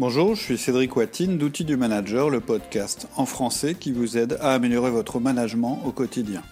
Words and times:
Bonjour, 0.00 0.34
je 0.34 0.40
suis 0.40 0.56
Cédric 0.56 0.96
Watine 0.96 1.36
d'Outils 1.36 1.66
du 1.66 1.76
Manager, 1.76 2.30
le 2.30 2.40
podcast 2.40 3.06
en 3.16 3.26
français 3.26 3.74
qui 3.74 3.92
vous 3.92 4.16
aide 4.16 4.38
à 4.40 4.54
améliorer 4.54 4.90
votre 4.90 5.20
management 5.20 5.82
au 5.84 5.92
quotidien. 5.92 6.42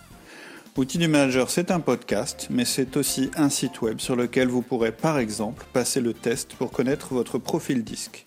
Outils 0.77 0.99
du 0.99 1.09
Manager, 1.09 1.49
c'est 1.49 1.71
un 1.71 1.81
podcast, 1.81 2.49
mais 2.51 2.67
c'est 2.67 2.99
aussi 2.99 3.31
un 3.39 3.49
site 3.49 3.81
web 3.81 4.01
sur 4.01 4.17
lequel 4.17 4.49
vous 4.49 4.61
pourrez 4.61 4.93
par 4.93 5.19
exemple 5.19 5.65
passer 5.73 6.03
le 6.03 6.13
test 6.13 6.57
pour 6.57 6.71
connaître 6.71 7.15
votre 7.15 7.39
profil 7.39 7.85
disque. 7.85 8.27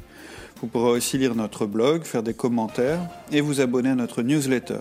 Vous 0.60 0.65
pourrez 0.65 0.89
aussi 0.89 1.20
lire 1.20 1.35
notre 1.35 1.67
blog, 1.67 2.01
faire 2.01 2.24
des 2.24 2.33
commentaires 2.33 3.08
et 3.31 3.42
vous 3.42 3.62
abonner 3.62 3.90
à 3.90 3.96
notre 3.96 4.24
newsletter. 4.24 4.79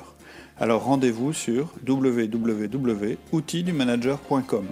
Alors 0.59 0.85
rendez-vous 0.85 1.35
sur 1.35 1.69
www.outildumanager.com. 1.87 4.67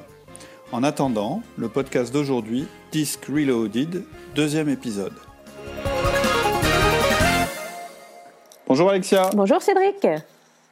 En 0.72 0.82
attendant, 0.82 1.42
le 1.58 1.68
podcast 1.68 2.10
d'aujourd'hui, 2.10 2.64
Disc 2.90 3.22
Reloaded, 3.26 4.06
deuxième 4.34 4.70
épisode. 4.70 5.12
Bonjour 8.68 8.90
Alexia. 8.90 9.30
Bonjour 9.34 9.62
Cédric. 9.62 10.06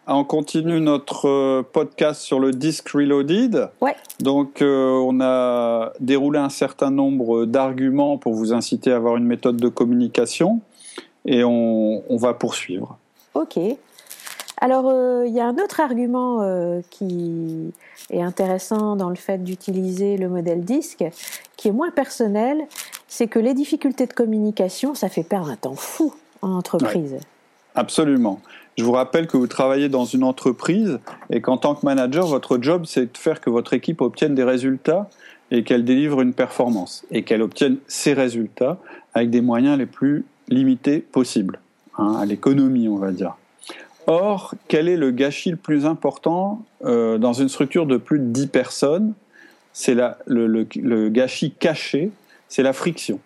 On 0.06 0.22
continue 0.22 0.80
notre 0.80 1.28
euh, 1.28 1.62
podcast 1.62 2.20
sur 2.20 2.38
le 2.38 2.50
disque 2.50 2.90
Reloaded. 2.90 3.70
Ouais. 3.80 3.96
Donc, 4.20 4.60
euh, 4.60 4.90
on 4.90 5.18
a 5.22 5.94
déroulé 5.98 6.38
un 6.38 6.50
certain 6.50 6.90
nombre 6.90 7.46
d'arguments 7.46 8.18
pour 8.18 8.34
vous 8.34 8.52
inciter 8.52 8.92
à 8.92 8.96
avoir 8.96 9.16
une 9.16 9.24
méthode 9.24 9.56
de 9.56 9.68
communication 9.68 10.60
et 11.24 11.42
on, 11.42 12.02
va 12.10 12.34
poursuivre. 12.34 12.98
Ok. 13.32 13.58
Alors, 14.58 14.90
euh, 14.90 15.24
il 15.26 15.32
y 15.32 15.40
a 15.40 15.46
un 15.46 15.56
autre 15.56 15.80
argument 15.80 16.82
qui 16.90 17.72
est 18.10 18.20
intéressant 18.20 18.96
dans 18.96 19.08
le 19.08 19.16
fait 19.16 19.42
d'utiliser 19.42 20.18
le 20.18 20.28
modèle 20.28 20.66
disque, 20.66 21.02
qui 21.56 21.68
est 21.68 21.72
moins 21.72 21.90
personnel, 21.90 22.58
c'est 23.08 23.26
que 23.26 23.38
les 23.38 23.54
difficultés 23.54 24.06
de 24.06 24.12
communication, 24.12 24.94
ça 24.94 25.08
fait 25.08 25.22
perdre 25.22 25.48
un 25.48 25.56
temps 25.56 25.76
fou 25.76 26.14
en 26.42 26.52
entreprise. 26.52 27.16
Absolument. 27.76 28.40
Je 28.78 28.84
vous 28.84 28.92
rappelle 28.92 29.26
que 29.26 29.36
vous 29.36 29.46
travaillez 29.46 29.90
dans 29.90 30.06
une 30.06 30.24
entreprise 30.24 30.98
et 31.30 31.42
qu'en 31.42 31.58
tant 31.58 31.74
que 31.74 31.84
manager, 31.84 32.26
votre 32.26 32.58
job, 32.60 32.84
c'est 32.86 33.12
de 33.12 33.18
faire 33.18 33.40
que 33.40 33.50
votre 33.50 33.74
équipe 33.74 34.00
obtienne 34.00 34.34
des 34.34 34.44
résultats 34.44 35.08
et 35.50 35.62
qu'elle 35.62 35.84
délivre 35.84 36.22
une 36.22 36.32
performance 36.32 37.04
et 37.10 37.22
qu'elle 37.22 37.42
obtienne 37.42 37.76
ces 37.86 38.14
résultats 38.14 38.78
avec 39.14 39.28
des 39.28 39.42
moyens 39.42 39.78
les 39.78 39.86
plus 39.86 40.24
limités 40.48 41.00
possibles, 41.00 41.60
hein, 41.98 42.16
à 42.18 42.24
l'économie, 42.24 42.88
on 42.88 42.96
va 42.96 43.12
dire. 43.12 43.36
Or, 44.06 44.54
quel 44.68 44.88
est 44.88 44.96
le 44.96 45.10
gâchis 45.10 45.50
le 45.50 45.56
plus 45.56 45.84
important 45.84 46.64
euh, 46.84 47.18
dans 47.18 47.34
une 47.34 47.48
structure 47.48 47.86
de 47.86 47.98
plus 47.98 48.18
de 48.18 48.26
10 48.26 48.46
personnes? 48.48 49.12
C'est 49.72 49.94
le, 49.94 50.16
le 50.26 51.08
gâchis 51.10 51.50
caché, 51.50 52.10
c'est 52.48 52.62
la 52.62 52.72
friction 52.72 53.20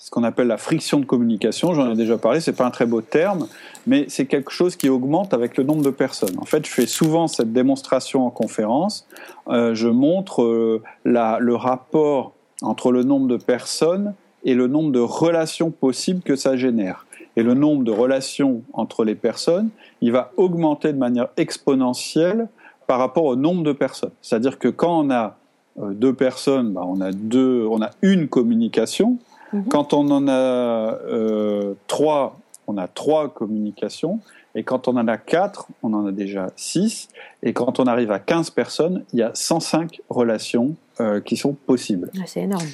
ce 0.00 0.10
qu'on 0.10 0.24
appelle 0.24 0.46
la 0.46 0.56
friction 0.56 0.98
de 0.98 1.04
communication. 1.04 1.74
J'en 1.74 1.92
ai 1.92 1.94
déjà 1.94 2.16
parlé, 2.16 2.40
c'est 2.40 2.54
pas 2.54 2.64
un 2.64 2.70
très 2.70 2.86
beau 2.86 3.02
terme, 3.02 3.46
mais 3.86 4.06
c'est 4.08 4.24
quelque 4.24 4.50
chose 4.50 4.74
qui 4.74 4.88
augmente 4.88 5.34
avec 5.34 5.58
le 5.58 5.62
nombre 5.62 5.82
de 5.82 5.90
personnes. 5.90 6.36
En 6.38 6.46
fait, 6.46 6.64
je 6.64 6.70
fais 6.70 6.86
souvent 6.86 7.28
cette 7.28 7.52
démonstration 7.52 8.26
en 8.26 8.30
conférence. 8.30 9.06
Euh, 9.48 9.74
je 9.74 9.88
montre 9.88 10.42
euh, 10.42 10.82
le 11.04 11.54
rapport 11.54 12.32
entre 12.62 12.92
le 12.92 13.02
nombre 13.02 13.28
de 13.28 13.36
personnes 13.36 14.14
et 14.42 14.54
le 14.54 14.68
nombre 14.68 14.90
de 14.90 15.00
relations 15.00 15.70
possibles 15.70 16.22
que 16.22 16.34
ça 16.34 16.56
génère. 16.56 17.04
Et 17.36 17.42
le 17.42 17.52
nombre 17.52 17.84
de 17.84 17.92
relations 17.92 18.62
entre 18.72 19.04
les 19.04 19.14
personnes, 19.14 19.68
il 20.00 20.12
va 20.12 20.32
augmenter 20.38 20.94
de 20.94 20.98
manière 20.98 21.28
exponentielle 21.36 22.48
par 22.86 22.98
rapport 22.98 23.24
au 23.24 23.36
nombre 23.36 23.62
de 23.62 23.72
personnes. 23.72 24.10
C'est-à-dire 24.22 24.58
que 24.58 24.68
quand 24.68 25.04
on 25.04 25.10
a 25.10 25.36
euh, 25.78 25.92
deux 25.92 26.14
personnes, 26.14 26.72
bah, 26.72 26.82
on 26.86 27.02
a 27.02 27.12
deux, 27.12 27.66
on 27.70 27.82
a 27.82 27.90
une 28.00 28.28
communication. 28.28 29.18
Mhm. 29.52 29.68
Quand 29.68 29.92
on 29.92 30.10
en 30.10 30.28
a 30.28 30.32
euh, 30.32 31.74
trois, 31.86 32.38
on 32.66 32.76
a 32.76 32.88
trois 32.88 33.28
communications. 33.28 34.20
Et 34.54 34.64
quand 34.64 34.88
on 34.88 34.96
en 34.96 35.06
a 35.06 35.16
quatre, 35.16 35.68
on 35.82 35.92
en 35.94 36.06
a 36.06 36.12
déjà 36.12 36.48
six. 36.56 37.08
Et 37.42 37.52
quand 37.52 37.78
on 37.78 37.84
arrive 37.84 38.10
à 38.10 38.18
15 38.18 38.50
personnes, 38.50 39.04
il 39.12 39.20
y 39.20 39.22
a 39.22 39.30
105 39.32 40.00
relations 40.08 40.74
euh, 41.00 41.20
qui 41.20 41.36
sont 41.36 41.52
possibles. 41.52 42.10
Ah, 42.16 42.24
c'est 42.26 42.42
énorme. 42.42 42.66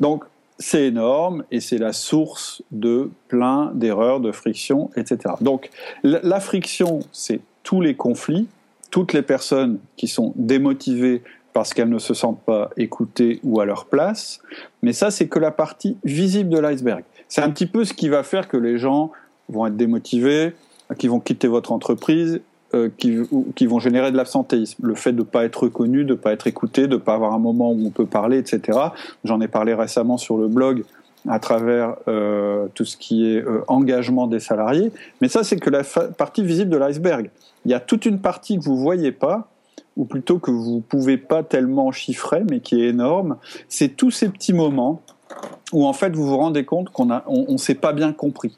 Donc, 0.00 0.24
c'est 0.58 0.86
énorme 0.86 1.44
et 1.50 1.60
c'est 1.60 1.78
la 1.78 1.92
source 1.92 2.62
de 2.72 3.10
plein 3.28 3.70
d'erreurs, 3.74 4.20
de 4.20 4.32
frictions, 4.32 4.90
etc. 4.96 5.34
Donc, 5.40 5.70
la 6.02 6.40
friction, 6.40 7.00
c'est 7.12 7.40
tous 7.62 7.80
les 7.80 7.94
conflits, 7.94 8.48
toutes 8.90 9.12
les 9.12 9.22
personnes 9.22 9.78
qui 9.96 10.08
sont 10.08 10.32
démotivées 10.36 11.22
parce 11.58 11.74
qu'elles 11.74 11.88
ne 11.88 11.98
se 11.98 12.14
sentent 12.14 12.42
pas 12.42 12.70
écoutées 12.76 13.40
ou 13.42 13.58
à 13.58 13.64
leur 13.64 13.86
place. 13.86 14.40
Mais 14.82 14.92
ça, 14.92 15.10
c'est 15.10 15.26
que 15.26 15.40
la 15.40 15.50
partie 15.50 15.96
visible 16.04 16.50
de 16.50 16.58
l'iceberg. 16.60 17.02
C'est 17.26 17.40
un 17.40 17.50
petit 17.50 17.66
peu 17.66 17.84
ce 17.84 17.92
qui 17.92 18.08
va 18.08 18.22
faire 18.22 18.46
que 18.46 18.56
les 18.56 18.78
gens 18.78 19.10
vont 19.48 19.66
être 19.66 19.76
démotivés, 19.76 20.52
qui 20.98 21.08
vont 21.08 21.18
quitter 21.18 21.48
votre 21.48 21.72
entreprise, 21.72 22.40
euh, 22.74 22.90
qui, 22.96 23.66
vont 23.66 23.80
générer 23.80 24.12
de 24.12 24.16
l'absentéisme. 24.16 24.86
Le 24.86 24.94
fait 24.94 25.10
de 25.10 25.18
ne 25.18 25.24
pas 25.24 25.44
être 25.44 25.64
reconnu, 25.64 26.04
de 26.04 26.12
ne 26.12 26.14
pas 26.14 26.32
être 26.32 26.46
écouté, 26.46 26.82
de 26.82 26.94
ne 26.94 27.00
pas 27.00 27.14
avoir 27.14 27.32
un 27.32 27.40
moment 27.40 27.72
où 27.72 27.84
on 27.84 27.90
peut 27.90 28.06
parler, 28.06 28.38
etc. 28.38 28.78
J'en 29.24 29.40
ai 29.40 29.48
parlé 29.48 29.74
récemment 29.74 30.16
sur 30.16 30.38
le 30.38 30.46
blog 30.46 30.84
à 31.28 31.40
travers 31.40 31.96
euh, 32.06 32.68
tout 32.72 32.84
ce 32.84 32.96
qui 32.96 33.34
est 33.34 33.44
euh, 33.44 33.64
engagement 33.66 34.28
des 34.28 34.38
salariés. 34.38 34.92
Mais 35.20 35.26
ça, 35.26 35.42
c'est 35.42 35.56
que 35.56 35.70
la 35.70 35.82
partie 35.82 36.44
visible 36.44 36.70
de 36.70 36.76
l'iceberg. 36.76 37.32
Il 37.64 37.72
y 37.72 37.74
a 37.74 37.80
toute 37.80 38.06
une 38.06 38.20
partie 38.20 38.60
que 38.60 38.62
vous 38.62 38.76
ne 38.76 38.80
voyez 38.80 39.10
pas, 39.10 39.48
ou 39.98 40.04
plutôt 40.04 40.38
que 40.38 40.50
vous 40.50 40.80
pouvez 40.80 41.18
pas 41.18 41.42
tellement 41.42 41.92
chiffrer, 41.92 42.44
mais 42.48 42.60
qui 42.60 42.80
est 42.80 42.88
énorme, 42.88 43.36
c'est 43.68 43.96
tous 43.96 44.12
ces 44.12 44.30
petits 44.30 44.54
moments 44.54 45.02
où 45.72 45.86
en 45.86 45.92
fait 45.92 46.14
vous 46.14 46.26
vous 46.26 46.38
rendez 46.38 46.64
compte 46.64 46.88
qu'on 46.88 47.10
a, 47.10 47.24
on, 47.26 47.58
s'est 47.58 47.74
pas 47.74 47.92
bien 47.92 48.12
compris. 48.12 48.56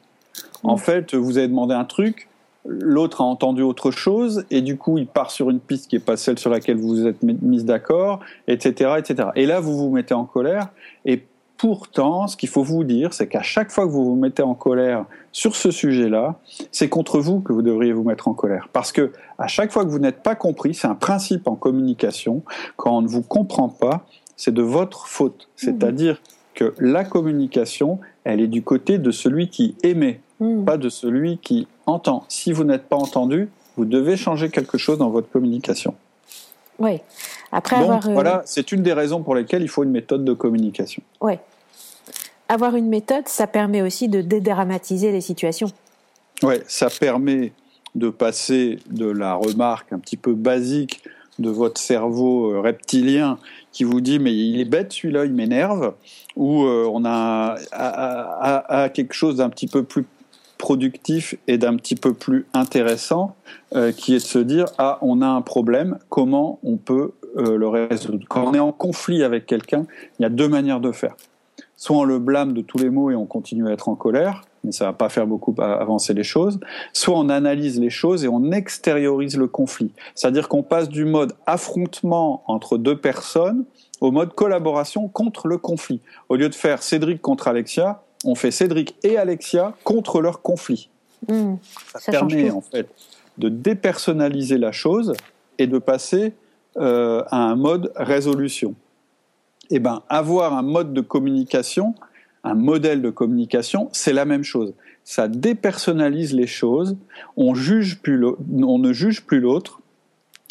En 0.63 0.75
mm. 0.75 0.79
fait, 0.79 1.15
vous 1.15 1.37
avez 1.37 1.47
demandé 1.47 1.73
un 1.73 1.83
truc, 1.83 2.29
l'autre 2.65 3.21
a 3.21 3.23
entendu 3.23 3.63
autre 3.63 3.89
chose, 3.89 4.45
et 4.51 4.61
du 4.61 4.77
coup 4.77 4.99
il 4.99 5.07
part 5.07 5.31
sur 5.31 5.49
une 5.49 5.59
piste 5.59 5.89
qui 5.89 5.95
est 5.95 6.05
pas 6.05 6.15
celle 6.15 6.37
sur 6.37 6.51
laquelle 6.51 6.77
vous 6.77 6.89
vous 6.89 7.07
êtes 7.07 7.23
mise 7.23 7.65
d'accord, 7.65 8.19
etc., 8.47 8.91
etc. 8.99 9.29
Et 9.35 9.47
là 9.47 9.59
vous 9.59 9.75
vous 9.75 9.89
mettez 9.89 10.13
en 10.13 10.25
colère, 10.25 10.69
et 11.05 11.23
Pourtant, 11.61 12.25
ce 12.25 12.35
qu'il 12.35 12.49
faut 12.49 12.63
vous 12.63 12.83
dire, 12.83 13.13
c'est 13.13 13.27
qu'à 13.27 13.43
chaque 13.43 13.69
fois 13.69 13.85
que 13.85 13.91
vous 13.91 14.03
vous 14.03 14.15
mettez 14.15 14.41
en 14.41 14.55
colère 14.55 15.05
sur 15.31 15.55
ce 15.55 15.69
sujet-là, 15.69 16.39
c'est 16.71 16.89
contre 16.89 17.19
vous 17.19 17.39
que 17.39 17.53
vous 17.53 17.61
devriez 17.61 17.93
vous 17.93 18.03
mettre 18.03 18.27
en 18.27 18.33
colère. 18.33 18.67
Parce 18.73 18.91
que 18.91 19.11
à 19.37 19.45
chaque 19.45 19.71
fois 19.71 19.85
que 19.85 19.91
vous 19.91 19.99
n'êtes 19.99 20.23
pas 20.23 20.33
compris, 20.33 20.73
c'est 20.73 20.87
un 20.87 20.95
principe 20.95 21.47
en 21.47 21.53
communication, 21.53 22.41
quand 22.77 22.97
on 22.97 23.03
ne 23.03 23.07
vous 23.07 23.21
comprend 23.21 23.69
pas, 23.69 24.07
c'est 24.37 24.51
de 24.51 24.63
votre 24.63 25.05
faute. 25.05 25.35
Mmh. 25.43 25.45
C'est-à-dire 25.57 26.21
que 26.55 26.73
la 26.79 27.03
communication, 27.03 27.99
elle 28.23 28.41
est 28.41 28.47
du 28.47 28.63
côté 28.63 28.97
de 28.97 29.11
celui 29.11 29.47
qui 29.47 29.75
émet, 29.83 30.19
mmh. 30.39 30.63
pas 30.63 30.77
de 30.77 30.89
celui 30.89 31.37
qui 31.37 31.67
entend. 31.85 32.23
Si 32.27 32.51
vous 32.53 32.63
n'êtes 32.63 32.89
pas 32.89 32.97
entendu, 32.97 33.49
vous 33.77 33.85
devez 33.85 34.17
changer 34.17 34.49
quelque 34.49 34.79
chose 34.79 34.97
dans 34.97 35.11
votre 35.11 35.29
communication. 35.29 35.93
Oui. 36.79 37.01
Après 37.51 37.75
Donc, 37.75 37.85
avoir, 37.85 38.07
euh, 38.07 38.13
voilà, 38.13 38.41
c'est 38.45 38.71
une 38.71 38.81
des 38.81 38.93
raisons 38.93 39.21
pour 39.21 39.35
lesquelles 39.35 39.61
il 39.61 39.69
faut 39.69 39.83
une 39.83 39.91
méthode 39.91 40.25
de 40.25 40.33
communication. 40.33 41.03
Oui 41.21 41.35
avoir 42.51 42.75
une 42.75 42.89
méthode, 42.89 43.27
ça 43.27 43.47
permet 43.47 43.81
aussi 43.81 44.09
de 44.09 44.21
dédramatiser 44.21 45.11
les 45.11 45.21
situations. 45.21 45.69
Oui, 46.43 46.55
ça 46.67 46.89
permet 46.89 47.53
de 47.95 48.09
passer 48.09 48.79
de 48.89 49.05
la 49.05 49.35
remarque 49.35 49.93
un 49.93 49.99
petit 49.99 50.17
peu 50.17 50.33
basique 50.33 51.01
de 51.39 51.49
votre 51.49 51.79
cerveau 51.79 52.51
euh, 52.51 52.59
reptilien 52.59 53.37
qui 53.71 53.85
vous 53.85 54.01
dit 54.01 54.19
mais 54.19 54.35
il 54.35 54.59
est 54.59 54.65
bête 54.65 54.91
celui-là, 54.91 55.25
il 55.25 55.33
m'énerve, 55.33 55.93
ou 56.35 56.63
euh, 56.63 56.89
on 56.91 57.05
a 57.05 57.55
quelque 58.93 59.13
chose 59.13 59.37
d'un 59.37 59.49
petit 59.49 59.67
peu 59.67 59.83
plus 59.83 60.05
productif 60.57 61.35
et 61.47 61.57
d'un 61.57 61.77
petit 61.77 61.95
peu 61.95 62.13
plus 62.13 62.45
intéressant, 62.53 63.35
euh, 63.75 63.93
qui 63.93 64.13
est 64.13 64.19
de 64.19 64.23
se 64.23 64.39
dire 64.39 64.65
ah 64.77 64.99
on 65.01 65.21
a 65.21 65.27
un 65.27 65.41
problème, 65.41 65.99
comment 66.09 66.59
on 66.63 66.75
peut 66.75 67.13
le 67.33 67.65
résoudre? 67.65 68.25
Quand 68.27 68.47
on 68.47 68.53
est 68.53 68.59
en 68.59 68.73
conflit 68.73 69.23
avec 69.23 69.45
quelqu'un, 69.45 69.85
il 70.19 70.23
y 70.23 70.25
a 70.25 70.29
deux 70.29 70.49
manières 70.49 70.81
de 70.81 70.91
faire 70.91 71.15
soit 71.81 71.97
on 71.97 72.03
le 72.03 72.19
blâme 72.19 72.53
de 72.53 72.61
tous 72.61 72.77
les 72.77 72.91
maux 72.91 73.09
et 73.09 73.15
on 73.15 73.25
continue 73.25 73.67
à 73.67 73.71
être 73.71 73.89
en 73.89 73.95
colère, 73.95 74.43
mais 74.63 74.71
ça 74.71 74.85
va 74.85 74.93
pas 74.93 75.09
faire 75.09 75.25
beaucoup 75.25 75.55
avancer 75.59 76.13
les 76.13 76.23
choses, 76.23 76.59
soit 76.93 77.17
on 77.17 77.27
analyse 77.27 77.79
les 77.79 77.89
choses 77.89 78.23
et 78.23 78.27
on 78.27 78.51
extériorise 78.51 79.35
le 79.35 79.47
conflit. 79.47 79.91
C'est-à-dire 80.13 80.47
qu'on 80.47 80.61
passe 80.61 80.89
du 80.89 81.05
mode 81.05 81.33
affrontement 81.47 82.43
entre 82.45 82.77
deux 82.77 82.99
personnes 82.99 83.65
au 83.99 84.11
mode 84.11 84.35
collaboration 84.35 85.07
contre 85.07 85.47
le 85.47 85.57
conflit. 85.57 86.01
Au 86.29 86.35
lieu 86.35 86.49
de 86.49 86.53
faire 86.53 86.83
Cédric 86.83 87.19
contre 87.19 87.47
Alexia, 87.47 88.03
on 88.25 88.35
fait 88.35 88.51
Cédric 88.51 88.95
et 89.01 89.17
Alexia 89.17 89.73
contre 89.83 90.21
leur 90.21 90.43
conflit. 90.43 90.87
Mmh, 91.27 91.55
ça, 91.97 92.11
permet 92.11 92.51
en 92.51 92.61
fait 92.61 92.89
de 93.39 93.49
dépersonnaliser 93.49 94.59
la 94.59 94.71
chose 94.71 95.13
et 95.57 95.65
de 95.65 95.79
passer 95.79 96.33
euh, 96.77 97.23
à 97.31 97.37
un 97.37 97.55
mode 97.55 97.91
résolution 97.95 98.75
eh 99.71 99.79
ben, 99.79 100.03
avoir 100.09 100.53
un 100.53 100.61
mode 100.61 100.93
de 100.93 101.01
communication, 101.01 101.95
un 102.43 102.55
modèle 102.55 103.01
de 103.01 103.09
communication, 103.09 103.89
c'est 103.91 104.13
la 104.13 104.25
même 104.25 104.43
chose. 104.43 104.73
Ça 105.03 105.27
dépersonnalise 105.27 106.33
les 106.33 106.47
choses, 106.47 106.97
on, 107.37 107.53
ne 107.53 107.55
juge 107.55 108.01
plus 108.01 109.39
l'autre, 109.39 109.81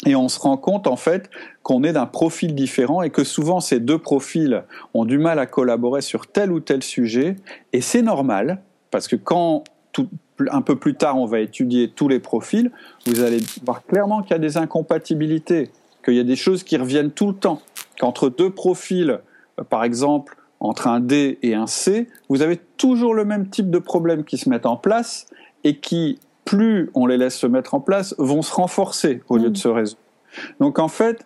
et 0.05 0.15
on 0.15 0.29
se 0.29 0.39
rend 0.39 0.57
compte 0.57 0.87
en 0.87 0.95
fait 0.95 1.29
qu'on 1.61 1.83
est 1.83 1.93
d'un 1.93 2.07
profil 2.07 2.55
différent 2.55 3.03
et 3.03 3.11
que 3.11 3.23
souvent 3.23 3.59
ces 3.59 3.79
deux 3.79 3.99
profils 3.99 4.63
ont 4.95 5.05
du 5.05 5.19
mal 5.19 5.37
à 5.37 5.45
collaborer 5.45 6.01
sur 6.01 6.25
tel 6.25 6.51
ou 6.51 6.59
tel 6.59 6.81
sujet 6.81 7.35
et 7.71 7.81
c'est 7.81 8.01
normal 8.01 8.61
parce 8.89 9.07
que 9.07 9.15
quand 9.15 9.63
un 10.49 10.61
peu 10.61 10.75
plus 10.75 10.95
tard 10.95 11.17
on 11.17 11.25
va 11.25 11.39
étudier 11.39 11.89
tous 11.89 12.07
les 12.07 12.19
profils, 12.19 12.71
vous 13.05 13.21
allez 13.21 13.37
voir 13.63 13.85
clairement 13.85 14.23
qu'il 14.23 14.31
y 14.31 14.35
a 14.35 14.39
des 14.39 14.57
incompatibilités, 14.57 15.69
qu'il 16.03 16.15
y 16.15 16.19
a 16.19 16.23
des 16.23 16.35
choses 16.35 16.63
qui 16.63 16.77
reviennent 16.77 17.11
tout 17.11 17.27
le 17.27 17.33
temps, 17.33 17.61
qu'entre 17.99 18.29
deux 18.29 18.49
profils, 18.49 19.19
euh, 19.59 19.63
par 19.63 19.83
exemple 19.83 20.37
entre 20.59 20.87
un 20.87 20.99
D 20.99 21.39
et 21.41 21.55
un 21.55 21.65
C, 21.65 22.07
vous 22.29 22.43
avez 22.43 22.59
toujours 22.77 23.15
le 23.15 23.25
même 23.25 23.49
type 23.49 23.71
de 23.71 23.79
problèmes 23.79 24.23
qui 24.23 24.37
se 24.37 24.47
mettent 24.47 24.67
en 24.67 24.77
place 24.77 25.25
et 25.63 25.77
qui 25.77 26.19
plus 26.45 26.89
on 26.93 27.05
les 27.05 27.17
laisse 27.17 27.35
se 27.35 27.47
mettre 27.47 27.73
en 27.73 27.79
place, 27.79 28.13
vont 28.17 28.41
se 28.41 28.53
renforcer 28.53 29.21
au 29.29 29.37
lieu 29.37 29.49
de 29.49 29.49
mm. 29.51 29.55
se 29.55 29.67
résoudre. 29.67 30.01
Donc 30.59 30.79
en 30.79 30.87
fait, 30.87 31.25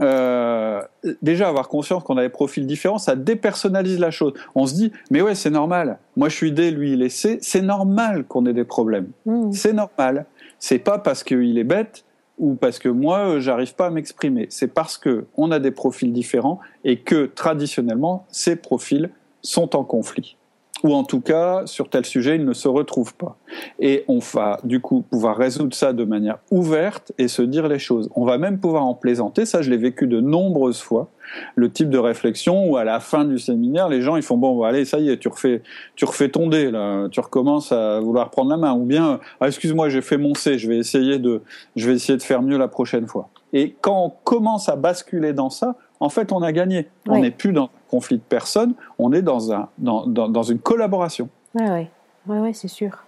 euh, 0.00 0.82
déjà 1.22 1.48
avoir 1.48 1.68
conscience 1.68 2.02
qu'on 2.02 2.16
a 2.16 2.22
des 2.22 2.28
profils 2.28 2.66
différents, 2.66 2.98
ça 2.98 3.16
dépersonnalise 3.16 3.98
la 3.98 4.10
chose. 4.10 4.34
On 4.54 4.66
se 4.66 4.74
dit, 4.74 4.92
mais 5.10 5.22
ouais, 5.22 5.34
c'est 5.34 5.50
normal. 5.50 5.98
Moi, 6.16 6.28
je 6.28 6.34
suis 6.34 6.52
D, 6.52 6.70
lui, 6.70 6.92
il 6.92 7.02
est 7.02 7.08
C. 7.08 7.38
C'est 7.40 7.62
normal 7.62 8.24
qu'on 8.24 8.44
ait 8.46 8.52
des 8.52 8.64
problèmes. 8.64 9.08
Mm. 9.24 9.52
C'est 9.52 9.72
normal. 9.72 10.26
C'est 10.58 10.78
pas 10.78 10.98
parce 10.98 11.22
qu'il 11.24 11.58
est 11.58 11.64
bête 11.64 12.04
ou 12.38 12.54
parce 12.54 12.78
que 12.78 12.88
moi, 12.88 13.40
j'arrive 13.40 13.74
pas 13.74 13.86
à 13.86 13.90
m'exprimer. 13.90 14.46
C'est 14.50 14.72
parce 14.72 14.98
que 14.98 15.26
on 15.36 15.50
a 15.50 15.58
des 15.58 15.70
profils 15.70 16.12
différents 16.12 16.60
et 16.84 16.98
que 16.98 17.26
traditionnellement, 17.26 18.26
ces 18.30 18.56
profils 18.56 19.10
sont 19.42 19.76
en 19.76 19.84
conflit 19.84 20.36
ou 20.82 20.94
en 20.94 21.04
tout 21.04 21.20
cas, 21.20 21.62
sur 21.66 21.88
tel 21.88 22.04
sujet, 22.04 22.36
ils 22.36 22.44
ne 22.44 22.52
se 22.52 22.68
retrouvent 22.68 23.14
pas. 23.14 23.36
Et 23.80 24.04
on 24.08 24.18
va 24.18 24.60
du 24.62 24.80
coup 24.80 25.02
pouvoir 25.02 25.36
résoudre 25.36 25.74
ça 25.74 25.92
de 25.92 26.04
manière 26.04 26.38
ouverte 26.50 27.12
et 27.18 27.28
se 27.28 27.42
dire 27.42 27.66
les 27.68 27.78
choses. 27.78 28.10
On 28.14 28.24
va 28.24 28.38
même 28.38 28.58
pouvoir 28.58 28.84
en 28.84 28.94
plaisanter, 28.94 29.46
ça 29.46 29.62
je 29.62 29.70
l'ai 29.70 29.76
vécu 29.78 30.06
de 30.06 30.20
nombreuses 30.20 30.80
fois, 30.80 31.08
le 31.54 31.70
type 31.70 31.88
de 31.88 31.98
réflexion 31.98 32.70
où 32.70 32.76
à 32.76 32.84
la 32.84 33.00
fin 33.00 33.24
du 33.24 33.38
séminaire, 33.38 33.88
les 33.88 34.02
gens 34.02 34.16
ils 34.16 34.22
font 34.22 34.36
bon, 34.36 34.62
allez, 34.62 34.84
ça 34.84 34.98
y 34.98 35.08
est, 35.08 35.16
tu 35.16 35.28
refais, 35.28 35.62
tu 35.94 36.04
refais 36.04 36.28
ton 36.28 36.48
dé, 36.48 36.70
là, 36.70 37.08
tu 37.10 37.20
recommences 37.20 37.72
à 37.72 38.00
vouloir 38.00 38.30
prendre 38.30 38.50
la 38.50 38.56
main, 38.56 38.74
ou 38.74 38.84
bien, 38.84 39.18
ah, 39.40 39.48
excuse-moi, 39.48 39.88
j'ai 39.88 40.02
fait 40.02 40.18
mon 40.18 40.34
C, 40.34 40.58
je 40.58 40.68
vais 40.68 40.78
essayer 40.78 41.18
de, 41.18 41.42
je 41.74 41.88
vais 41.88 41.94
essayer 41.94 42.16
de 42.16 42.22
faire 42.22 42.42
mieux 42.42 42.58
la 42.58 42.68
prochaine 42.68 43.06
fois. 43.06 43.28
Et 43.52 43.74
quand 43.80 44.04
on 44.04 44.12
commence 44.24 44.68
à 44.68 44.76
basculer 44.76 45.32
dans 45.32 45.50
ça, 45.50 45.76
en 46.00 46.08
fait, 46.08 46.32
on 46.32 46.42
a 46.42 46.52
gagné. 46.52 46.88
On 47.08 47.18
n'est 47.18 47.30
plus 47.30 47.52
dans 47.52 47.64
un 47.64 47.70
conflit 47.90 48.16
de 48.16 48.22
personnes, 48.22 48.74
on 48.98 49.12
est 49.12 49.22
dans, 49.22 49.52
un, 49.52 49.68
dans, 49.78 50.06
dans, 50.06 50.42
une 50.42 50.58
collaboration. 50.58 51.28
Oui, 51.54 51.64
ouais. 51.64 51.90
ouais, 52.26 52.38
ouais 52.40 52.52
c'est 52.52 52.68
sûr. 52.68 53.04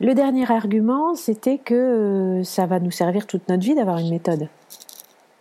Le 0.00 0.14
dernier 0.14 0.50
argument, 0.50 1.14
c'était 1.14 1.58
que 1.58 1.74
euh, 1.74 2.44
ça 2.44 2.66
va 2.66 2.80
nous 2.80 2.90
servir 2.90 3.26
toute 3.26 3.48
notre 3.48 3.62
vie 3.62 3.74
d'avoir 3.74 3.98
une 3.98 4.10
méthode. 4.10 4.48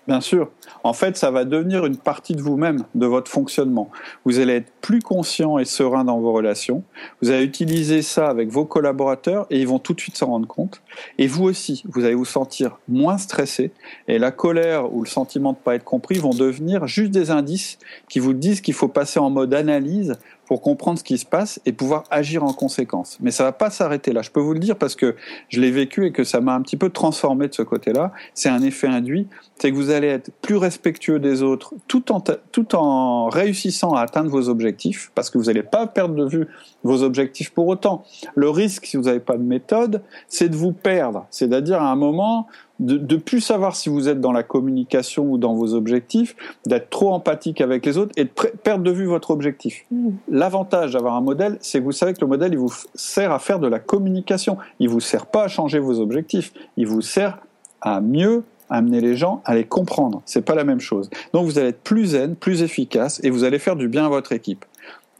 Bien 0.05 0.19
sûr. 0.19 0.51
En 0.83 0.91
fait, 0.91 1.15
ça 1.15 1.31
va 1.31 1.45
devenir 1.45 1.85
une 1.85 1.95
partie 1.95 2.35
de 2.35 2.41
vous-même, 2.41 2.83
de 2.93 3.05
votre 3.05 3.31
fonctionnement. 3.31 3.89
Vous 4.25 4.39
allez 4.39 4.55
être 4.55 4.71
plus 4.81 5.01
conscient 5.01 5.57
et 5.59 5.65
serein 5.65 6.03
dans 6.03 6.19
vos 6.19 6.33
relations. 6.33 6.83
Vous 7.21 7.31
allez 7.31 7.45
utiliser 7.45 8.01
ça 8.01 8.27
avec 8.27 8.49
vos 8.49 8.65
collaborateurs 8.65 9.47
et 9.49 9.59
ils 9.61 9.67
vont 9.67 9.79
tout 9.79 9.93
de 9.93 10.01
suite 10.01 10.17
s'en 10.17 10.27
rendre 10.27 10.47
compte. 10.47 10.81
Et 11.17 11.27
vous 11.27 11.45
aussi, 11.45 11.83
vous 11.87 12.03
allez 12.03 12.15
vous 12.15 12.25
sentir 12.25 12.79
moins 12.89 13.17
stressé 13.17 13.71
et 14.09 14.19
la 14.19 14.31
colère 14.31 14.93
ou 14.93 15.03
le 15.03 15.09
sentiment 15.09 15.53
de 15.53 15.57
ne 15.57 15.63
pas 15.63 15.75
être 15.75 15.85
compris 15.85 16.19
vont 16.19 16.33
devenir 16.33 16.85
juste 16.85 17.11
des 17.11 17.31
indices 17.31 17.79
qui 18.09 18.19
vous 18.19 18.33
disent 18.33 18.59
qu'il 18.59 18.73
faut 18.73 18.89
passer 18.89 19.19
en 19.19 19.29
mode 19.29 19.53
analyse 19.53 20.17
pour 20.45 20.61
comprendre 20.61 20.99
ce 20.99 21.03
qui 21.03 21.17
se 21.17 21.25
passe 21.25 21.59
et 21.65 21.71
pouvoir 21.71 22.03
agir 22.11 22.43
en 22.43 22.53
conséquence. 22.53 23.17
Mais 23.21 23.31
ça 23.31 23.43
va 23.43 23.51
pas 23.51 23.69
s'arrêter 23.69 24.11
là. 24.11 24.21
Je 24.21 24.31
peux 24.31 24.39
vous 24.39 24.53
le 24.53 24.59
dire 24.59 24.77
parce 24.77 24.95
que 24.95 25.15
je 25.49 25.61
l'ai 25.61 25.71
vécu 25.71 26.05
et 26.05 26.11
que 26.11 26.23
ça 26.23 26.41
m'a 26.41 26.53
un 26.53 26.61
petit 26.61 26.77
peu 26.77 26.89
transformé 26.89 27.47
de 27.47 27.53
ce 27.53 27.61
côté-là. 27.61 28.11
C'est 28.33 28.49
un 28.49 28.61
effet 28.61 28.87
induit. 28.87 29.27
C'est 29.57 29.71
que 29.71 29.75
vous 29.75 29.91
allez 29.91 30.07
être 30.07 30.31
plus 30.41 30.57
respectueux 30.57 31.19
des 31.19 31.41
autres 31.41 31.73
tout 31.87 32.11
en, 32.11 32.21
tout 32.51 32.75
en 32.75 33.29
réussissant 33.29 33.93
à 33.93 34.01
atteindre 34.01 34.29
vos 34.29 34.49
objectifs 34.49 35.11
parce 35.15 35.29
que 35.29 35.37
vous 35.37 35.45
n'allez 35.45 35.63
pas 35.63 35.87
perdre 35.87 36.15
de 36.15 36.25
vue 36.25 36.47
vos 36.83 37.03
objectifs 37.03 37.51
pour 37.51 37.67
autant. 37.67 38.03
Le 38.35 38.49
risque, 38.49 38.85
si 38.85 38.97
vous 38.97 39.03
n'avez 39.03 39.19
pas 39.19 39.37
de 39.37 39.43
méthode, 39.43 40.01
c'est 40.27 40.49
de 40.49 40.55
vous 40.55 40.73
perdre. 40.73 41.25
C'est-à-dire 41.29 41.81
à 41.81 41.91
un 41.91 41.95
moment, 41.95 42.47
de, 42.79 42.97
de 42.97 43.15
plus 43.15 43.41
savoir 43.41 43.75
si 43.75 43.89
vous 43.89 44.09
êtes 44.09 44.19
dans 44.19 44.31
la 44.31 44.43
communication 44.43 45.25
ou 45.31 45.37
dans 45.37 45.53
vos 45.53 45.73
objectifs, 45.73 46.35
d'être 46.65 46.89
trop 46.89 47.13
empathique 47.13 47.61
avec 47.61 47.85
les 47.85 47.97
autres 47.97 48.11
et 48.17 48.25
de 48.25 48.29
perdre 48.29 48.83
de 48.83 48.91
vue 48.91 49.05
votre 49.05 49.31
objectif. 49.31 49.85
Mmh. 49.91 50.09
L'avantage 50.29 50.93
d'avoir 50.93 51.15
un 51.15 51.21
modèle, 51.21 51.57
c'est 51.61 51.79
que 51.79 51.83
vous 51.83 51.91
savez 51.91 52.13
que 52.13 52.21
le 52.21 52.27
modèle, 52.27 52.53
il 52.53 52.59
vous 52.59 52.73
sert 52.95 53.31
à 53.31 53.39
faire 53.39 53.59
de 53.59 53.67
la 53.67 53.79
communication. 53.79 54.57
Il 54.79 54.89
vous 54.89 54.99
sert 54.99 55.27
pas 55.27 55.43
à 55.43 55.47
changer 55.47 55.79
vos 55.79 55.99
objectifs. 55.99 56.53
Il 56.77 56.87
vous 56.87 57.01
sert 57.01 57.39
à 57.81 58.01
mieux 58.01 58.43
amener 58.69 59.01
les 59.01 59.15
gens 59.15 59.41
à 59.45 59.55
les 59.55 59.65
comprendre. 59.65 60.21
C'est 60.25 60.43
pas 60.43 60.55
la 60.55 60.63
même 60.63 60.79
chose. 60.79 61.09
Donc 61.33 61.45
vous 61.45 61.59
allez 61.59 61.69
être 61.69 61.83
plus 61.83 62.07
zen, 62.07 62.35
plus 62.35 62.63
efficace 62.63 63.19
et 63.23 63.29
vous 63.29 63.43
allez 63.43 63.59
faire 63.59 63.75
du 63.75 63.87
bien 63.87 64.05
à 64.05 64.09
votre 64.09 64.31
équipe. 64.31 64.65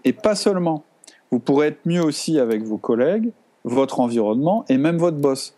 Et 0.06 0.14
pas 0.14 0.36
seulement. 0.36 0.84
Vous 1.32 1.40
pourrez 1.40 1.68
être 1.68 1.86
mieux 1.86 2.04
aussi 2.04 2.40
avec 2.40 2.64
vos 2.64 2.78
collègues, 2.78 3.32
votre 3.64 4.00
environnement 4.00 4.66
et 4.70 4.78
même 4.78 4.98
votre 4.98 5.18
boss 5.18 5.56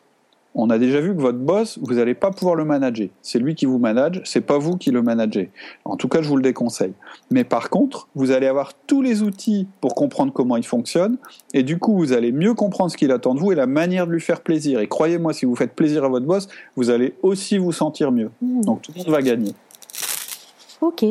on 0.56 0.70
a 0.70 0.80
déjà 0.80 1.02
vu 1.02 1.14
que 1.14 1.22
votre 1.22 1.38
boss, 1.38 1.78
vous 1.82 1.96
n'allez 1.96 2.16
pas 2.16 2.32
pouvoir 2.32 2.56
le 2.56 2.66
manager. 2.66 3.10
C'est 3.22 3.40
lui 3.40 3.56
qui 3.56 3.66
vous 3.66 3.78
manage, 3.78 4.22
c'est 4.24 4.42
pas 4.42 4.58
vous 4.58 4.78
qui 4.78 4.90
le 4.90 5.02
managez. 5.02 5.52
En 5.84 5.98
tout 5.98 6.08
cas, 6.08 6.22
je 6.22 6.30
vous 6.30 6.38
le 6.38 6.42
déconseille. 6.42 6.94
Mais 7.30 7.44
par 7.44 7.70
contre, 7.70 8.08
vous 8.16 8.32
allez 8.32 8.48
avoir 8.48 8.74
tous 8.88 9.02
les 9.02 9.22
outils 9.22 9.68
pour 9.82 9.94
comprendre 9.96 10.32
comment 10.34 10.56
il 10.56 10.66
fonctionne, 10.66 11.18
et 11.54 11.64
du 11.64 11.78
coup, 11.78 11.96
vous 11.98 12.14
allez 12.14 12.32
mieux 12.32 12.54
comprendre 12.54 12.90
ce 12.90 12.98
qu'il 12.98 13.12
attend 13.12 13.36
de 13.36 13.40
vous 13.40 13.52
et 13.52 13.56
la 13.56 13.68
manière 13.68 14.08
de 14.08 14.12
lui 14.14 14.22
faire 14.22 14.42
plaisir. 14.42 14.80
Et 14.80 14.88
croyez-moi, 14.88 15.34
si 15.34 15.46
vous 15.46 15.56
faites 15.56 15.74
plaisir 15.74 16.06
à 16.06 16.08
votre 16.08 16.26
boss, 16.26 16.48
vous 16.76 16.90
allez 16.90 17.16
aussi 17.22 17.58
vous 17.58 17.72
sentir 17.72 18.12
mieux. 18.12 18.32
Mmh. 18.42 18.62
Donc 18.62 18.82
tout 18.82 18.92
le 18.96 19.00
monde 19.00 19.10
va 19.10 19.22
gagner. 19.22 19.52
Ok, 20.82 21.06